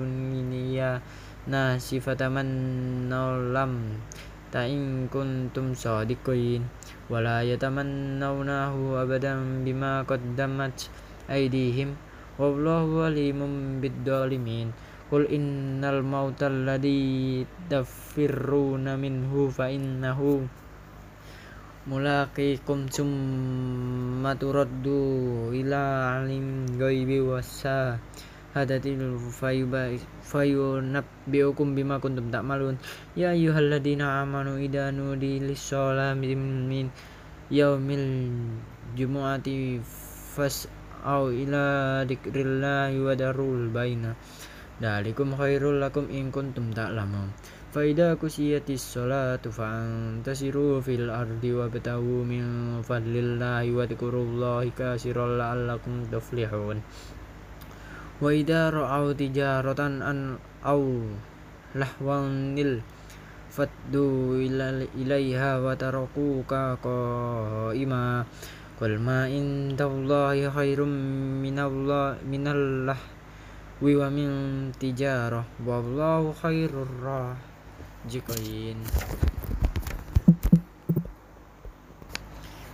na 1.49 1.75
sifataman 1.75 2.47
fatamannaw 3.11 3.51
lam 3.51 3.99
ta'in 4.55 5.11
kuntum 5.11 5.75
sadiqin 5.75 6.63
wala 7.11 7.43
yatamannawnahu 7.43 8.95
abadan 9.03 9.67
bima 9.67 10.07
qaddamat 10.07 10.87
aydihim 11.27 11.99
wallahu 12.39 13.03
alimun 13.03 13.83
bidzalimin 13.83 14.71
Qul 15.09 15.25
innal 15.27 16.05
mautal 16.07 16.69
ladzi 16.69 17.43
tafirruna 17.67 18.93
minhu 18.93 19.51
fa 19.51 19.67
innahu 19.67 20.45
mulaqikum 21.89 22.85
summa 22.93 24.37
turaddu 24.37 25.49
ila 25.57 26.21
alim 26.21 26.69
ghaibi 26.77 27.17
wasa 27.17 27.97
hadati 28.53 28.93
fayuba 29.33 29.97
fayunabbiukum 30.21 31.73
bima 31.73 31.97
kuntum 31.97 32.29
ta'malun. 32.29 32.77
Ya 33.17 33.33
ayyuhalladzina 33.33 34.21
amanu 34.21 34.61
idanu 34.61 35.17
nudi 35.17 35.41
lis-sholati 35.41 36.37
min 36.37 36.93
yaumil 37.49 38.37
jumu'ati 38.93 39.81
fas'au 40.37 41.33
ila 41.33 42.05
dzikrillahi 42.05 43.01
wa 43.01 43.17
darul 43.17 43.73
baina. 43.73 44.13
Dalikum 44.77 45.33
khairul 45.33 45.81
lakum 45.81 46.05
in 46.13 46.29
kuntum 46.29 46.69
ta'lamun. 46.69 47.33
Fa 47.69 47.85
idza 47.85 48.17
kusiyatis 48.17 48.81
sholatu 48.81 49.53
fantasiru 49.53 50.81
fil 50.81 51.05
ardi 51.05 51.53
wabtahu 51.53 52.25
min 52.25 52.81
fadlillahi 52.81 53.69
wa 53.69 53.85
dzkurullahi 53.85 54.73
katsiran 54.73 55.37
la'allakum 55.37 56.01
tuflihun. 56.09 56.81
Wa 58.17 58.33
idza 58.33 58.73
ra'aw 58.73 59.13
tijaratan 59.13 60.01
an 60.01 60.41
aw 60.65 60.81
lahwan 61.77 62.57
nil 62.57 62.81
faddu 63.53 64.41
ilaiha 64.41 65.61
wa 65.61 65.77
tarakuka 65.77 66.73
qa'ima. 66.81 68.25
Qul 68.81 68.97
ma 68.97 69.29
indallahi 69.29 70.49
khairum 70.49 70.89
minallah 71.45 72.97
wa 73.77 74.07
min 74.09 74.31
tijarah. 74.73 75.45
Wallahu 75.61 76.33
khairur 76.33 76.89
raziqin 78.05 78.79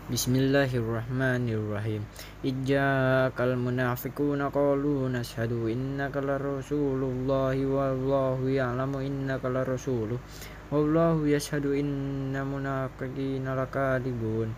Bismillahirrahmanirrahim. 0.05 2.05
Ijjakal 2.45 3.57
munafiquna 3.57 4.53
qalu 4.53 5.09
nashhadu 5.09 5.65
innaka 5.65 6.21
la 6.21 6.37
rasulullahi 6.37 7.65
wallahu 7.65 8.45
ya'lamu 8.45 9.01
innaka 9.01 9.49
la 9.49 9.65
rasuluh. 9.65 10.21
Wallahu 10.69 11.25
yashhadu 11.25 11.73
inna 11.73 12.45
munafiqina 12.45 13.57
lakadibun. 13.57 14.53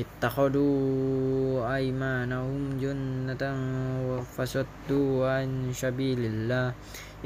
Ittakhadu 0.00 1.60
aymanahum 1.60 2.80
junnatan 2.80 3.60
wa 4.00 4.24
fasaddu 4.24 5.28
an 5.28 5.76
syabilillah 5.76 6.72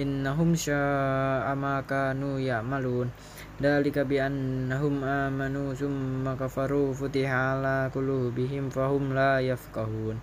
innahum 0.01 0.57
sya'a 0.57 1.53
ma 1.53 1.85
kanu 1.85 2.41
ya'malun. 2.41 3.13
Dalika 3.61 4.09
bi 4.09 4.17
annahum 4.17 5.05
amanu 5.05 5.77
summa 5.77 6.33
kafaru 6.41 6.97
futiha 6.97 7.61
ala 7.61 7.93
qulubihim 7.93 8.73
fahum 8.73 9.13
la 9.13 9.45
yafqahun. 9.45 10.17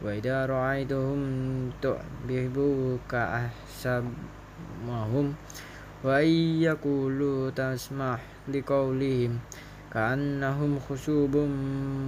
Wa 0.00 0.16
idza 0.16 0.48
ra'aituhum 0.48 1.68
tu'bihuka 1.84 3.44
ahsamahum 3.44 5.36
wa 6.00 6.16
iyyaqulu 6.24 7.52
tasmah 7.52 8.16
liqaulihim 8.48 9.36
ka'annahum 9.92 10.80
khusubum 10.80 11.52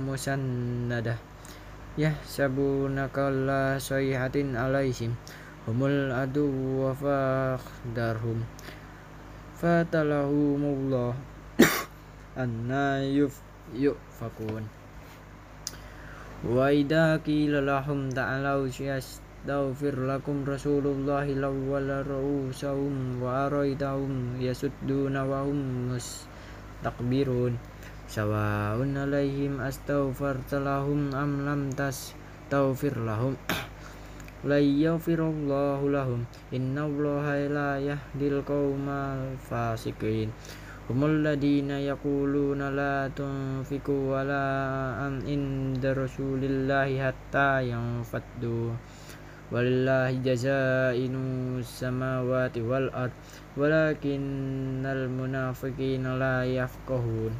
musannadah 0.08 1.20
yahsabuna 2.00 3.12
kalla 3.12 3.76
sayhatin 3.76 4.56
alaihim 4.56 5.12
humul 5.66 6.10
adu 6.10 6.46
wa 6.82 6.90
fakhdarhum. 6.90 8.42
Fatalahumullah. 9.58 11.14
Anna 12.42 13.02
yuf 13.06 13.38
yufakun. 13.70 14.66
Wa 16.42 16.74
idha 16.74 17.22
qila 17.22 17.62
lahum 17.62 18.10
ta'alau 18.10 18.66
yastaghfir 18.66 19.94
lakum 19.94 20.42
rasulullahi 20.42 21.38
lawwala 21.38 22.02
ra'usahum 22.02 23.22
wa 23.22 23.46
araitahum 23.46 24.42
yasudduna 24.42 25.22
wa 25.22 25.46
hum 25.46 25.94
mustakbirun 25.94 27.54
sawaun 28.10 28.92
alaihim 28.92 29.62
astaghfarta 29.62 30.58
lahum 30.58 31.14
am 31.16 31.46
lam 31.46 31.70
tastaghfir 31.70 32.98
lahum 32.98 33.38
la 34.42 34.58
yaghfirullahu 34.58 35.90
lahum. 35.90 36.26
Innallaha 36.50 37.38
la 37.46 37.70
yahdil 37.78 38.42
qaumal 38.42 39.38
fasiqin. 39.38 40.34
Humul 40.90 41.22
ladina 41.22 41.78
yaquluna 41.78 42.74
la 42.74 43.06
tunfiqu 43.06 44.10
wala 44.10 44.98
an 44.98 45.22
inda 45.22 45.94
rasulillahi 45.94 46.98
hatta 46.98 47.62
yanfaddu. 47.62 48.74
Walillahi 49.54 50.18
jazainu 50.26 51.62
samawati 51.62 52.66
wal 52.66 52.90
ard. 52.90 53.14
Walakinnal 53.54 55.06
munafiqina 55.06 56.18
la 56.18 56.42
yafqahun. 56.42 57.30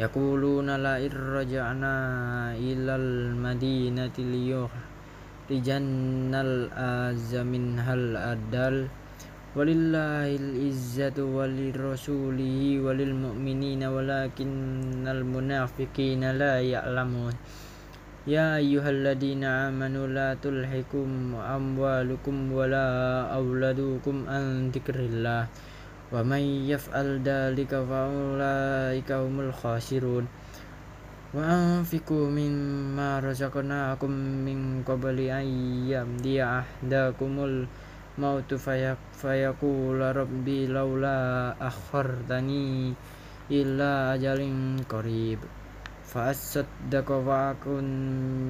Yaquluna 0.00 0.80
la 0.80 0.96
irraja'na 0.96 2.56
ilal 2.56 3.36
madinati 3.36 4.24
liyukhrijannal 5.50 6.70
azza 6.78 7.42
minhal 7.42 8.14
adal 8.14 8.86
walillahil 9.58 10.70
izzatu 10.70 11.26
walirrasulihi 11.26 12.78
walil 12.78 13.10
mu'minina 13.18 13.90
walakinnal 13.90 15.26
munafiqina 15.26 16.38
la 16.38 16.62
ya'lamun 16.62 17.34
ya 18.30 18.62
ayyuhalladzina 18.62 19.74
amanu 19.74 20.06
la 20.06 20.38
tulhikum 20.38 21.34
amwalukum 21.34 22.54
wala 22.54 23.26
auladukum 23.34 24.30
an 24.30 24.70
dzikrillah 24.70 25.50
wa 26.14 26.22
may 26.22 26.46
yaf'al 26.70 27.18
dhalika 27.26 27.82
fa 27.82 28.06
ulaika 28.06 29.18
humul 29.18 29.50
khasirun 29.50 30.30
wa 31.30 31.46
anfiqu 31.46 32.26
mimma 32.26 33.22
razaqnakum 33.22 34.10
min 34.42 34.82
qabli 34.82 35.30
an 35.30 35.46
yamdiya 35.86 36.66
ahdakumul 36.66 37.70
mautu 38.18 38.58
fayaqula 38.58 40.10
rabbi 40.10 40.66
laula 40.66 41.54
akhartani 41.54 42.98
illa 43.46 44.18
ajalin 44.18 44.82
qarib. 44.90 45.38
Fa 46.02 46.34
asaddaqa 46.34 47.22
wa 47.22 47.54
akun 47.54 47.86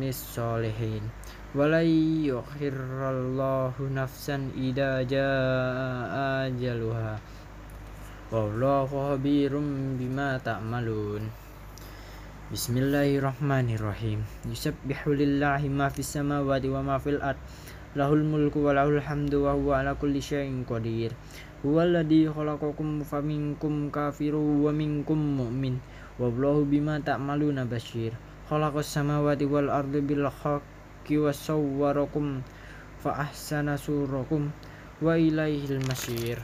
mis 0.01 0.17
solihin 0.17 1.05
walai 1.53 2.25
yukhirrallahu 2.33 3.93
nafsan 3.93 4.57
idza 4.57 5.05
jaa 5.05 6.49
ajaluha. 6.49 7.21
Wallahu 8.33 9.21
khabirum 9.21 10.01
bima 10.01 10.41
ta'malun. 10.41 11.29
Bismillahirrahmanirrahim 11.29 11.40
Yusabbihu 14.51 15.15
lillahi 15.15 15.71
ma 15.71 15.87
fis 15.87 16.19
samawati 16.19 16.67
wa 16.67 16.83
ma 16.83 16.99
fil 16.99 17.23
ard. 17.23 17.39
Lahul 17.95 18.27
mulku 18.27 18.67
wa 18.67 18.75
lahul 18.75 18.99
hamdu 18.99 19.47
wa 19.47 19.55
huwa 19.55 19.81
ala 19.87 19.95
kulli 19.95 20.19
syai'in 20.19 20.67
qadir. 20.67 21.15
Huwa 21.63 21.87
alladhi 21.87 22.27
khalaqakum 22.27 23.07
faminkum 23.07 23.95
kafiru 23.95 24.67
wa 24.67 24.75
minkum 24.75 25.19
mu'min. 25.19 25.79
Wallahu 26.21 26.69
bima 26.69 27.01
ta'maluna 27.01 27.65
basyir 27.65 28.13
Khalaqas 28.51 28.93
samawati 28.93 29.47
wal 29.47 29.71
ardi 29.71 30.03
bil 30.03 30.27
haqqi 30.27 31.23
wa 31.23 31.31
sawwarakum 31.31 32.43
fa 32.99 33.25
ahsana 33.25 33.79
surakum 33.79 34.51
wa 34.99 35.15
ilaihil 35.15 35.81
masyir 35.87 36.43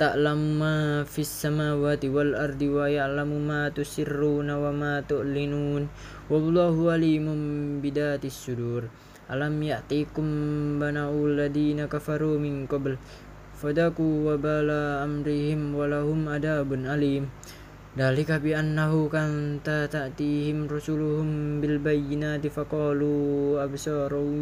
ta'lamu 0.00 0.56
ma 0.56 1.04
fis 1.04 1.28
samawati 1.28 2.08
wal 2.08 2.32
ardi 2.32 2.72
wa 2.72 2.88
ya'lamu 2.88 3.36
ma 3.36 3.68
tusirruna 3.68 4.56
wa 4.56 4.72
ma 4.72 5.04
tu'linun. 5.04 5.92
Wallahu 6.32 6.88
alimun 6.88 7.84
bidatis 7.84 8.32
sudur. 8.32 8.88
Alam 9.28 9.60
ya'tikum 9.60 10.80
bana'ul 10.80 11.36
ladina 11.36 11.84
kafaru 11.84 12.40
min 12.40 12.64
qabl. 12.64 12.96
Fadaku 13.60 14.24
wa 14.24 14.40
bala 14.40 15.04
amrihim 15.04 15.76
walahum 15.76 16.32
adabun 16.32 16.88
alim. 16.88 17.28
Dalika 17.92 18.40
bi 18.40 18.56
annahu 18.56 19.12
kan 19.12 19.60
ta'tihim 19.60 20.64
rusuluhum 20.64 21.60
bil 21.60 21.76
bayyinati 21.76 22.48
faqalu 22.48 23.60
absaru 23.60 24.32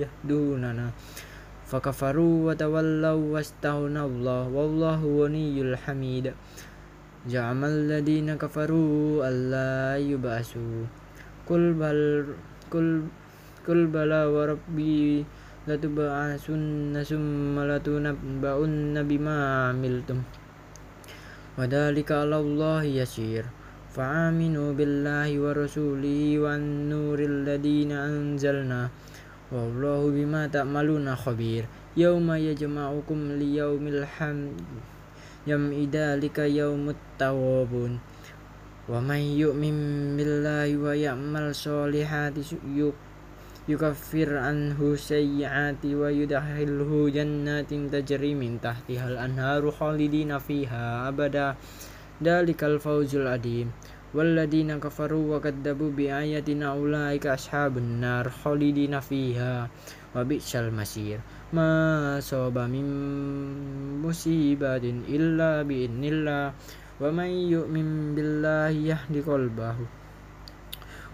yahdunana 0.00 0.96
wa 1.66 2.54
tawallaw 2.54 3.18
wastaghna 3.34 4.06
Allah 4.06 4.46
wallahu 4.46 5.26
ghaniyul 5.26 5.74
hamid 5.74 6.30
زعم 7.26 7.58
الذين 7.58 8.38
كفروا 8.38 9.26
ألا 9.26 9.98
يبعثوا. 9.98 10.78
قل 11.50 11.62
بل 11.74 11.98
قل 12.70 13.10
قل 13.66 13.80
بلى 13.90 14.22
وربي 14.30 15.26
لتبعثن 15.66 16.94
ثم 17.02 17.54
لتنبؤن 17.58 18.94
بما 19.10 19.38
عملتم. 19.66 20.18
وذلك 21.58 22.08
على 22.12 22.36
الله 22.38 22.82
يسير. 23.02 23.44
فآمنوا 23.96 24.70
بالله 24.78 25.28
ورسوله 25.40 26.20
والنور 26.38 27.18
الذين 27.18 27.90
أنزلنا 27.90 28.80
wallahu 29.52 30.10
bima 30.10 30.50
ta'maluna 30.50 31.14
khabir. 31.14 31.66
Yauma 31.96 32.36
yajma'ukum 32.36 33.40
li 33.40 33.56
yaumil 33.56 34.04
hamd 34.04 34.58
yam'ida 35.48 36.18
lika 36.20 36.44
yaumut 36.44 36.98
tawabun 37.16 37.96
wa 38.86 39.00
may 39.00 39.34
yu'min 39.34 40.12
billahi 40.18 40.76
wa 40.76 40.92
ya'mal 40.92 41.56
solihati 41.56 42.44
yuk 42.74 42.94
yukaffir 43.66 44.30
anhu 44.38 44.94
sayyiati 44.94 45.96
wa 45.98 46.06
yudahilhu 46.06 47.10
jannatin 47.10 47.90
tajri 47.90 48.36
min 48.36 48.62
tahtihal 48.62 49.18
anharu 49.18 49.74
khalidina 49.74 50.38
fiha 50.38 51.10
abada. 51.10 51.58
Dalikal 52.16 52.80
fawzul 52.80 53.28
adim. 53.28 53.68
والذين 54.14 54.78
كفروا 54.78 55.36
وكذبوا 55.36 55.90
بآياتنا 55.90 56.66
أولئك 56.72 57.26
أصحاب 57.26 57.78
النار 57.78 58.28
خالدين 58.28 59.00
فيها 59.00 59.70
وبئس 60.16 60.56
المصير. 60.56 61.18
ما 61.52 61.70
أصاب 62.18 62.58
من 62.58 62.86
مصيبة 64.02 64.84
إلا 65.08 65.62
بإذن 65.62 66.04
الله. 66.04 66.52
ومن 67.00 67.30
يؤمن 67.52 68.14
بالله 68.14 68.68
يهد 68.68 69.14
قلبه. 69.26 69.76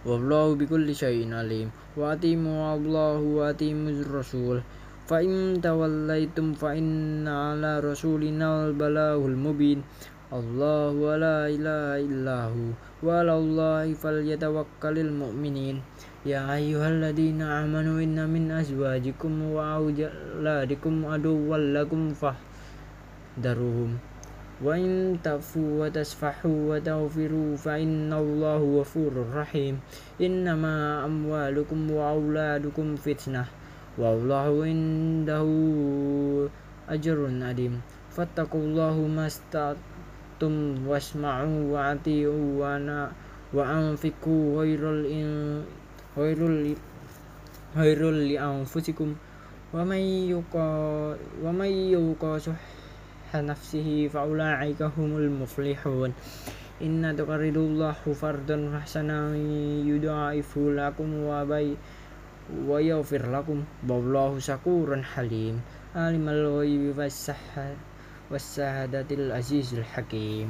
والله 0.07 0.55
بكل 0.55 0.95
شيء 0.95 1.35
عليم. 1.35 1.71
وأتيموا 1.97 2.75
الله 2.77 3.19
وأتيموا 3.19 3.91
الرسول. 3.91 4.63
فإن 5.03 5.61
توليتم 5.63 6.53
فإن 6.55 7.29
على 7.29 7.81
رسولنا 7.81 8.67
البلاغ 8.67 9.21
المبين. 9.27 9.83
الله 10.33 10.97
ولا 10.97 11.45
إله 11.45 12.09
إلا 12.09 12.39
هو 12.49 12.73
وعلى 13.05 13.35
الله 13.37 13.85
فليتوكل 13.93 14.97
المؤمنين. 14.99 15.77
يا 16.25 16.41
أيها 16.57 16.89
الذين 16.89 17.45
آمنوا 17.45 18.01
إن 18.01 18.17
من 18.33 18.49
أزواجكم 18.49 19.33
وأولادكم 19.53 20.95
عدوا 21.05 21.57
لكم 21.77 22.03
فاحذروهم. 22.17 23.91
وإن 24.65 25.19
تعفوا 25.21 25.71
وتصفحوا 25.85 26.59
وتغفروا 26.71 27.51
فإن 27.61 28.13
الله 28.13 28.61
غفور 28.81 29.13
رحيم. 29.37 29.85
إنما 30.17 31.05
أموالكم 31.05 31.91
وأولادكم 31.91 32.87
فتنة 32.97 33.45
والله 34.01 34.65
عنده 34.65 35.45
أجر 36.89 37.19
عظيم 37.29 37.75
فاتقوا 38.17 38.61
الله 38.61 38.97
ما 39.09 39.27
استطعتم 39.27 39.92
antum 40.43 40.91
wasma'u 40.91 41.71
wa 41.71 41.95
ati'u 41.95 42.59
wa 42.59 42.75
na 42.75 43.07
wa 43.55 43.63
anfiqu 43.63 44.59
ghairul 44.59 45.07
in 45.07 45.63
ghairul 46.19 46.75
ghairul 47.79 48.19
li 48.27 48.35
anfusikum. 48.35 49.15
Wa 49.71 49.87
may 49.87 50.27
yuqa 50.27 51.15
wa 51.15 51.51
may 51.55 51.95
yuqa 51.95 52.43
nafsihi 53.39 54.11
fa 54.11 54.27
muflihun. 54.27 56.11
Inna 56.83 57.15
tuqridullahu 57.15 58.11
fardan 58.11 58.75
hasanan 58.75 59.39
yudha'ifu 59.87 60.75
lakum 60.75 61.23
wa 61.23 61.47
bay 61.47 61.79
wa 62.67 62.83
yaghfir 62.83 63.31
lakum. 63.31 63.63
Wallahu 63.87 64.43
syakurun 64.43 65.07
halim. 65.07 65.63
Alimal 65.95 66.67
ghaibi 66.67 66.91
was 66.99 67.31
wassahadatil 68.33 69.29
azizul 69.29 69.85
hakim 69.85 70.49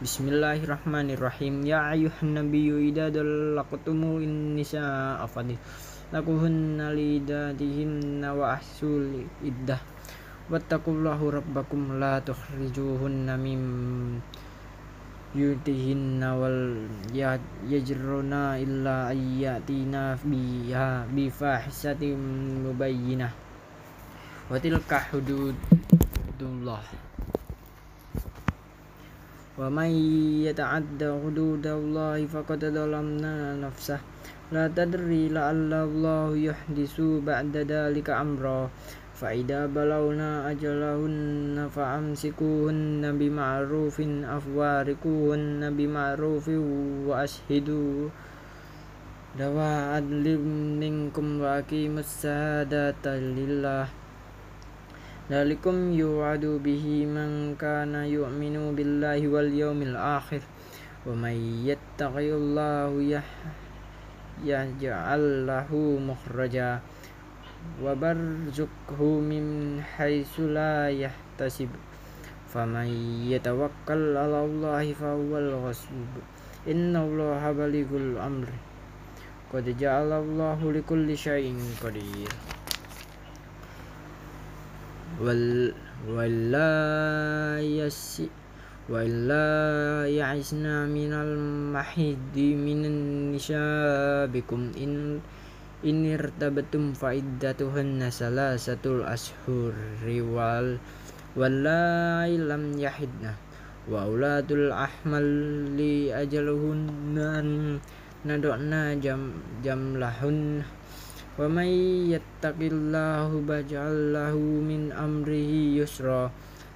Bismillahirrahmanirrahim 0.00 1.66
Ya 1.66 1.90
ayuhan 1.90 2.38
nabiyyu 2.38 2.78
idza 2.88 3.10
dallaqtumu 3.10 4.22
in-nisaa 4.22 5.26
fadhillakuhunna 5.26 6.94
lidatihinna 6.94 8.30
wa 8.32 8.56
ahsul 8.56 9.26
iddah 9.42 9.82
wattaqullaha 10.46 11.42
rabbakum 11.42 11.98
la 11.98 12.22
tukhrijuhunna 12.22 13.34
min 13.34 13.60
yutihinna 15.30 16.34
wal 16.34 16.90
yajruna 17.70 18.58
illa 18.58 19.14
ayyatina 19.14 20.18
biha 20.26 21.06
bifahisatin 21.06 22.18
mubayyinah. 22.66 23.30
Wa 24.50 24.58
tilka 24.58 24.98
hududullah. 25.14 26.82
Wa 29.60 29.68
man 29.70 29.90
yata'adda 30.42 31.14
hududallahi 31.14 32.26
faqad 32.26 32.66
zalamna 32.66 33.54
nafsah. 33.54 34.02
La 34.50 34.66
tadri 34.66 35.30
la'alla 35.30 35.86
Allah 35.86 36.34
yuhdisu 36.34 37.22
ba'da 37.22 37.62
dalika 37.62 38.18
amra 38.18 38.66
فإذا 39.19 39.65
بلغنا 39.65 40.51
أجلهن 40.51 41.69
فأمسكوهن 41.75 43.03
بمعروف 43.17 43.97
أفواركوهن 44.37 45.61
بمعروف 45.77 46.47
وأشهدوا 47.07 48.09
ذوى 49.39 49.71
عدل 49.91 50.25
منكم 50.83 51.25
وأقيموا 51.41 51.99
الشهادة 51.99 53.05
لله 53.39 53.87
ذلكم 55.31 55.75
يوعد 55.93 56.45
به 56.45 56.85
من 57.05 57.55
كان 57.55 57.95
يؤمن 57.95 58.75
بالله 58.75 59.27
واليوم 59.27 59.79
الآخر 59.81 60.41
ومن 61.07 61.35
يتق 61.65 62.15
الله 62.15 62.91
يجعل 64.43 65.47
له 65.47 65.69
مخرجا 66.09 66.79
وبرزقه 67.84 69.00
من 69.02 69.44
حيث 69.82 70.40
لا 70.40 70.90
يحتسب 70.90 71.68
فمن 72.52 72.88
يتوكل 73.30 74.02
على 74.16 74.40
الله 74.44 74.84
فهو 74.92 75.32
الغسب 75.38 76.10
إن 76.68 76.96
الله 76.96 77.42
بلغ 77.52 77.88
الأمر. 77.96 78.48
قد 79.50 79.66
جعل 79.78 80.10
الله 80.12 80.58
لكل 80.72 81.08
شيء 81.18 81.56
قدير. 81.82 82.30
ولا 86.08 87.60
يس 87.60 88.22
ولا 88.88 90.08
يعسنا 90.08 90.88
من 90.88 91.12
المحيد 91.12 92.36
من 92.36 92.80
النساء 92.88 94.26
بكم 94.32 94.72
إن 94.80 95.20
ini 95.80 96.12
irtabatum 96.12 96.92
fa'iddatuhunna 96.92 98.12
salasatul 98.12 99.00
ashuri 99.00 100.20
wal 100.20 100.76
walai 101.32 102.36
lam 102.36 102.76
yahidna 102.76 103.32
wa 103.88 104.04
auladul 104.04 104.68
ahmal 104.76 105.24
li 105.72 106.12
ajaluhunna 106.12 107.40
nadokna 108.28 108.92
jam 109.00 109.32
jam 109.64 109.96
lahun 109.96 110.60
wa 111.40 111.48
may 111.48 112.12
yattaqillahu 112.12 113.40
baj'al 113.48 114.12
lahu 114.12 114.60
min 114.60 114.92
amrihi 114.92 115.80
yusra. 115.80 116.28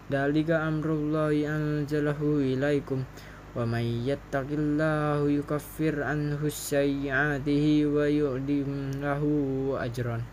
Dalika 0.04 0.64
amrullahi 0.68 1.48
anzalahu 1.48 2.40
ilaikum 2.40 3.08
wa 3.54 3.62
may 3.62 4.02
yattaqillahu 4.02 5.30
yukaffir 5.30 6.02
anhu 6.02 6.50
sayyi'atihi 6.50 7.86
wa 7.86 8.10
yu'dim 8.10 8.98
lahu 8.98 9.78
ajran. 9.78 10.26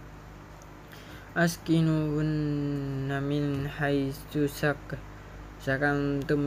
Askinuhunna 1.37 3.21
min 3.21 3.69
haitsu 3.69 4.49
sak 4.49 4.97
sakantum 5.61 6.41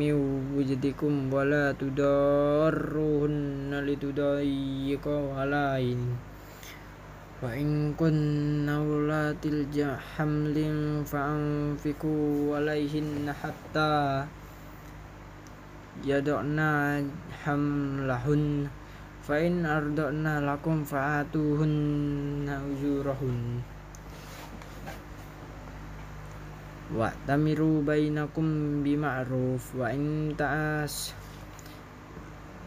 min 0.00 0.16
wujudikum 0.56 1.28
wala 1.28 1.76
tudarruhunna 1.76 3.84
litudayyiqu 3.84 5.36
jahamlin 9.68 11.04
fa'anfiku 11.04 12.56
hatta 13.36 14.24
yadokna 16.02 16.98
hamlahun 17.46 18.66
fa 19.22 19.38
in 19.38 19.62
lakum 19.62 20.82
fa'atuhunna 20.82 22.58
ujurahun. 22.74 23.62
Wa'tamiru 26.94 27.86
bainakum 27.86 28.82
bima'ruf 28.82 29.78
wa 29.78 29.88
in 29.94 30.34
ta'as 30.34 31.14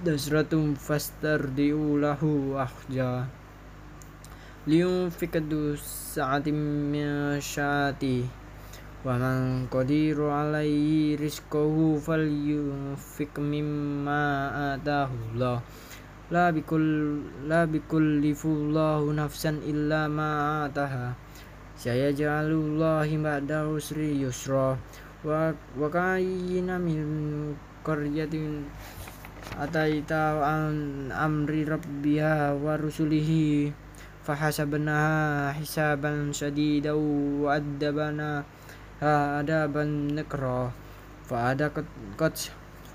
dasratum 0.08 0.80
fastardi'u 0.80 2.00
lahu 2.00 2.56
akhja. 2.56 3.28
Liyunfikadu 4.68 5.80
sa'atim 5.80 6.58
min 6.92 7.40
syati 7.40 8.28
wa 9.08 9.16
man 9.16 9.72
qadiru 9.72 10.28
alaihi 10.28 11.16
rizquhu 11.16 11.95
falyunfik 11.95 13.39
mimma 13.39 14.51
atahu 14.76 15.16
Allah 15.32 15.64
la 16.28 16.51
bikul 16.51 17.24
la 17.47 17.64
ataha 20.68 21.16
saya 21.80 22.12
ja'alullahi 22.12 23.16
ba'da 23.16 23.64
wa 23.64 23.80
wa 25.55 25.88
kayyina 25.88 26.76
ataita 29.55 30.43
an 30.43 31.08
amri 31.16 31.64
rabbiha 31.64 32.60
wa 32.60 32.76
rusulihi 32.76 33.72
fahasabnaha 34.28 35.55
addabana 38.98 39.45
adaban 39.45 40.18
nakra 40.18 40.74
fa 41.22 41.54
ada 41.54 41.70
qad 41.70 42.36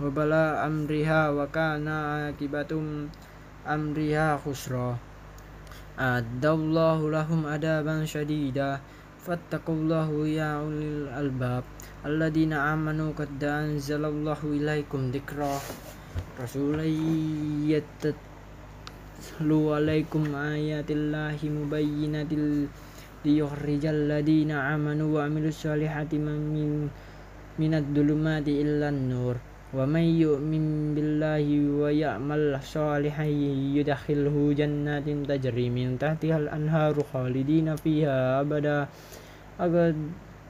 wabala 0.03 0.67
amriha 0.67 1.31
wa 1.31 1.47
kana 1.47 2.27
akibatum 2.35 3.07
amriha 3.63 4.35
khusra 4.43 4.99
adallahu 5.95 7.13
lahum 7.13 7.47
adaban 7.47 8.03
syadida. 8.09 8.81
Fattakullahu 9.23 10.27
ya 10.27 10.59
ulil 10.59 11.07
albab. 11.07 11.63
Alladina 12.03 12.75
amanu 12.75 13.15
qad 13.15 13.39
anzalallahu 13.39 14.51
ilaikum 14.59 15.15
dikra 15.15 15.63
rasuliyyatat 16.43 18.19
lu 19.47 19.71
alaikum 19.71 20.35
ayatillahi 20.35 21.47
mubayyinatil 21.55 22.67
liyukhrijal 23.23 24.11
ladina 24.11 24.75
amanu 24.75 25.15
wa 25.17 25.27
amilus 25.27 25.63
solihati 25.63 26.19
min 26.19 26.91
minad 27.59 27.87
dulumati 27.95 28.61
illan 28.63 29.09
nur. 29.09 29.37
Wa 29.73 29.89
may 29.89 30.21
billahi 30.21 31.65
wa 31.73 31.89
ya'mal 31.89 32.61
salihan 32.61 33.25
yudakhilhu 33.73 34.53
jannatin 34.53 35.25
tajri 35.25 35.73
min 35.73 35.97
tahtiha 35.97 36.45
al-anharu 36.45 37.01
khalidina 37.09 37.81
fiha 37.81 38.45
abada. 38.45 38.93
Agad 39.57 39.97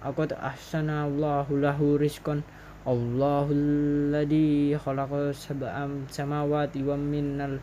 akad 0.03 0.35
ahsana 0.35 1.07
Allahu 1.07 1.63
lahu 1.63 2.01
rizqan. 2.03 2.43
Allahul 2.83 4.11
ladzi 4.11 4.75
khalaqa 4.75 5.31
sab'a 5.31 5.87
samawati 6.11 6.83
wa 6.83 6.99
minal 6.99 7.63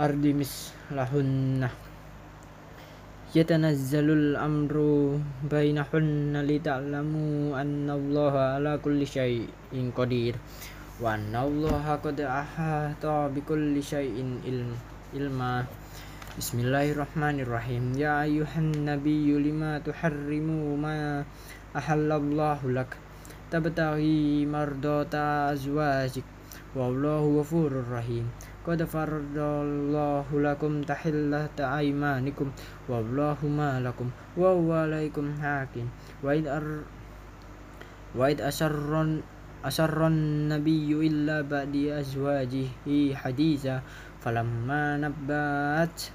ardi 0.00 0.32
mislahunna 0.32 1.93
yatanazzalul 3.34 4.38
amru 4.38 5.18
bainahunna 5.50 6.46
lita'lamu 6.46 7.50
anna 7.50 7.98
allaha 7.98 8.54
ala 8.54 8.78
kulli 8.78 9.02
syai'in 9.02 9.90
qadir 9.90 10.38
wa 11.02 11.18
anna 11.18 11.42
allaha 11.42 11.98
qad 11.98 12.22
ahata 12.22 13.26
bi 13.34 13.42
kulli 13.42 13.82
syai'in 13.82 14.38
ilm, 14.46 14.70
ilma 15.18 15.66
Bismillahirrahmanirrahim 16.38 17.98
Ya 17.98 18.22
ayuhan 18.22 18.86
nabiyyu 18.86 19.42
lima 19.42 19.82
tuharrimu 19.82 20.78
ma 20.78 21.26
ahallallahu 21.74 22.70
lak 22.70 22.94
tabtaghi 23.50 24.46
mardata 24.46 25.50
azwajik 25.50 26.22
wallahu 26.78 27.42
ghafurur 27.42 27.98
rahim 27.98 28.30
Qad 28.64 28.80
faradallahu 28.80 30.40
lakum 30.40 30.80
tahillata 30.88 31.68
aymanikum 31.68 32.48
wallahu 32.88 33.44
ma 33.44 33.76
lakum 33.76 34.08
wa 34.40 34.56
huwa 34.56 34.88
alaikum 34.88 35.36
hakim 35.36 35.92
wa 36.24 36.32
id 36.32 36.48
ar 36.48 36.64
wa 38.16 38.24
id 38.32 38.40
asarron 38.40 39.20
asarron 39.60 40.48
nabiyyu 40.48 41.04
illa 41.04 41.44
ba'di 41.44 41.92
azwajihi 41.92 43.12
haditha 43.12 43.84
falamma 44.24 44.96
nabbat 44.96 46.08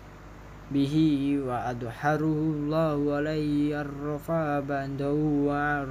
bihi 0.73 1.37
wa 1.45 1.69
adharuhu 1.69 2.65
Allahu 2.65 3.13
alaihi 3.13 3.77
arrafa 3.77 4.65
ba'dahu 4.65 5.53
wa 5.53 5.85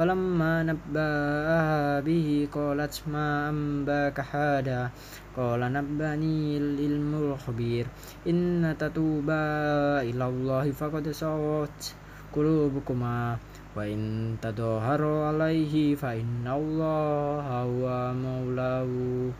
arada 0.00 0.16
anha 0.16 0.64
am 0.64 0.64
ba'da 0.64 0.64
falamma 0.64 0.64
nabbaha 0.64 2.00
bihi 2.04 2.48
qalat 2.48 3.04
ma 3.06 3.48
ambaka 3.52 4.22
hada. 4.22 4.90
Qala 5.36 5.68
nabbani 5.68 6.56
ilmul 6.56 7.36
khabir. 7.36 7.86
Inna 8.24 8.74
tatuba 8.74 10.00
ila 10.00 10.24
allahi 10.26 10.72
faqad 10.72 11.12
sawat 11.12 11.92
qulubukuma. 12.32 13.36
Wa 13.76 13.84
in 13.84 14.36
tadhaharu 14.40 15.36
alaihi 15.36 15.94
fa 15.96 16.16
inna 16.16 16.56
allaha 16.56 17.68
huwa 17.68 18.16
maulahu. 18.16 19.30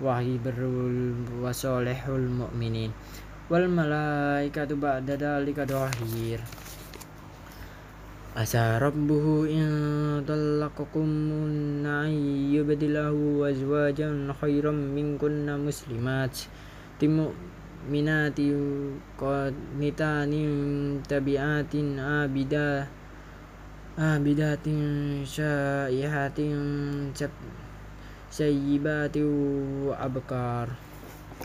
Wa 0.00 0.22
hibrul 0.22 1.14
wa 1.42 1.50
salihul 1.50 2.30
mu'minin 2.30 2.90
wal 3.50 3.68
malaikatu 3.68 4.80
ba'da 4.80 5.20
dalika 5.20 5.68
dhahir 5.68 6.40
Asa 8.34 8.82
rabbuhu 8.82 9.46
in 9.46 9.70
talaqakum 10.26 11.06
an 11.86 12.10
yubdilahu 12.50 13.46
azwajan 13.46 14.26
khairam 14.34 14.90
minkunna 14.90 15.54
muslimat 15.54 16.50
timu'minati 16.98 18.50
qanitanin 19.14 20.50
tabi'atin 21.06 21.94
abida 22.02 22.90
abidatin 23.94 25.22
syaihatin 25.22 27.14
sayyibatin 28.34 29.94
abkar 29.94 30.74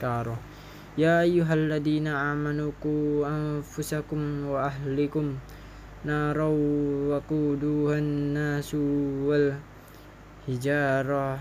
karo. 0.01 0.41
Ya 0.97 1.21
ayyuhalladzina 1.21 2.33
amanu 2.33 2.73
ku 2.81 3.21
anfusakum 3.21 4.49
wa 4.49 4.73
ahlikum 4.73 5.37
نارا 6.04 6.48
وقودها 7.10 7.98
الناس 7.98 8.74
والحجارة 10.48 11.38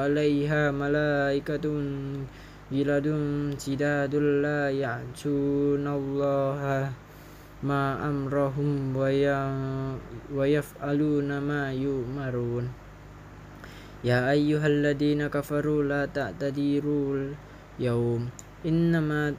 عليها 0.00 0.62
ملائكة 0.70 1.66
غلاد 2.72 3.06
شداد 3.58 4.14
لا 4.44 4.62
يعصون 4.70 5.86
الله 5.86 6.62
ما 7.62 7.84
أمرهم 8.10 8.96
ويفعلون 10.36 11.30
ما 11.38 11.72
يؤمرون 11.72 12.64
يا 14.04 14.30
أيها 14.30 14.66
الذين 14.66 15.26
كفروا 15.26 15.82
لا 15.82 16.02
تعتذروا 16.06 17.32
اليوم 17.78 18.22
إنما 18.66 19.34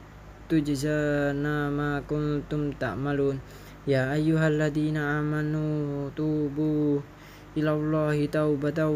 تجزون 0.48 1.44
ما 1.78 2.02
كنتم 2.10 2.62
تعملون 2.80 3.36
Ya 3.83 4.15
ayyuhalladzina 4.15 5.19
amanu 5.19 6.07
tubu 6.15 7.03
ilallahi 7.51 8.31
taubatan 8.31 8.95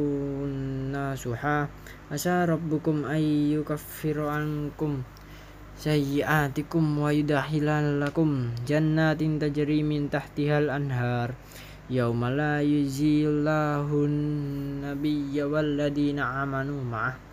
nasuha 0.95 1.67
asa 2.07 2.47
rabbukum 2.47 3.03
ay 3.03 3.51
yukaffiru 3.51 4.31
ankum 4.31 5.03
sayyi'atikum 5.75 7.03
wa 7.03 7.11
yudakhilalakum 7.11 8.55
jannatin 8.63 9.43
tajri 9.43 9.83
min 9.83 10.07
anhar. 10.07 11.35
Yauma 11.91 12.31
la 12.31 12.63
yuzillahu 12.63 14.07
nabiyya 14.87 15.51
walladzina 15.51 16.47
amanu 16.47 16.79
ma'ah 16.79 17.26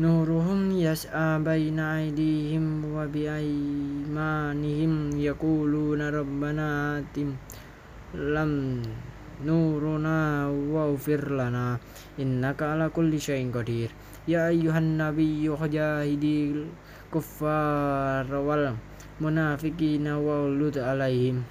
nuruhum 0.00 0.72
yas'a 0.72 1.36
baina 1.44 2.00
aydihim 2.00 2.88
wa 2.88 3.04
bi 3.04 3.28
aymanihim 3.28 5.12
yaquluna 5.20 6.08
rabbana 6.08 6.96
atim 7.04 7.36
lam 8.16 8.80
nuruna 9.44 10.48
waghfir 10.48 11.20
lana 11.36 11.76
innaka 12.16 12.72
ala 12.72 12.88
kulli 12.88 13.20
syai'in 13.20 13.52
qadir. 13.52 13.92
Ya 14.24 14.48
ayyuhan 14.48 14.96
nabiyyu 14.96 15.60
jahidil 15.68 16.72
kuffar 17.12 18.24
wal 18.24 18.80
munafiqina 19.20 20.16
waulud 20.16 20.80
alaihim 20.80 21.44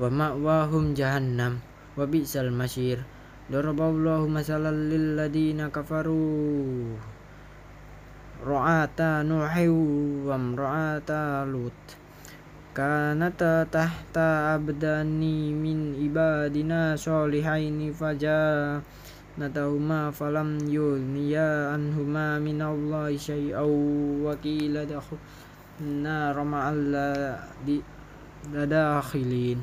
wa 0.00 0.08
ma'wahum 0.08 0.96
jahannam 0.96 1.60
wa 1.92 2.08
bi'sal 2.08 2.48
masir 2.48 3.04
رعاتا 8.46 9.22
نوح 9.22 9.54
ومرعاتا 10.28 11.44
لوط. 11.44 11.72
كانتا 12.74 13.66
تحت 13.74 14.18
عبدان 14.18 15.20
من 15.62 15.78
عبادنا 15.98 16.96
صالحين 16.96 17.92
فجانتهما 17.92 18.80
فلم 20.10 20.50
يغنيا 20.70 21.74
عنهما 21.74 22.38
من 22.38 22.62
الله 22.62 23.16
شيئا. 23.16 23.66
وقيل 24.22 24.86
دخل 24.86 25.18
النار 25.80 26.36
مع 26.44 26.70
الداخلين 28.54 29.58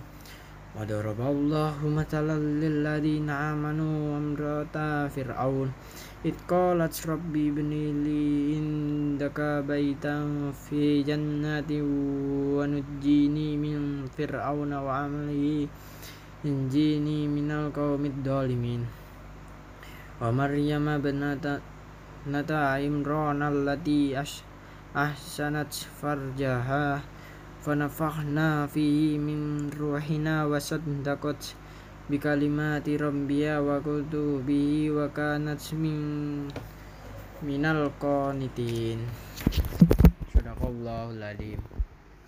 وضرب 0.76 1.20
الله 1.22 1.76
مثلا 1.88 2.36
للذين 2.36 3.30
آمنوا 3.30 3.96
وامرأة 4.12 5.08
فرعون. 5.08 5.72
Wa 6.24 6.28
It 6.28 6.38
qalat 6.48 6.96
rabbi 7.06 7.52
ibni 7.52 7.92
li 7.92 8.56
indaka 8.56 9.60
baitan 9.66 10.54
fi 10.54 11.04
jannati 11.04 11.82
wa 11.82 12.64
nujjini 12.70 13.58
min 13.60 14.08
fir'auna 14.10 14.80
wa 14.80 15.06
amalihi 15.06 15.70
injini 16.46 17.26
minal 17.26 17.74
qawmid 17.74 18.22
dhalimin 18.22 18.86
wa 20.22 20.30
maryama 20.32 21.02
bikalimati 32.06 33.02
rabbiya 33.02 33.62
wa 33.66 33.82
kutubihi 33.82 34.94
wa 34.94 35.10
kanat 35.10 35.62
min 35.74 36.46
minal 37.42 37.90
qanitin. 37.98 39.02
Sadaqallahul 40.34 41.22
alim 41.22 41.85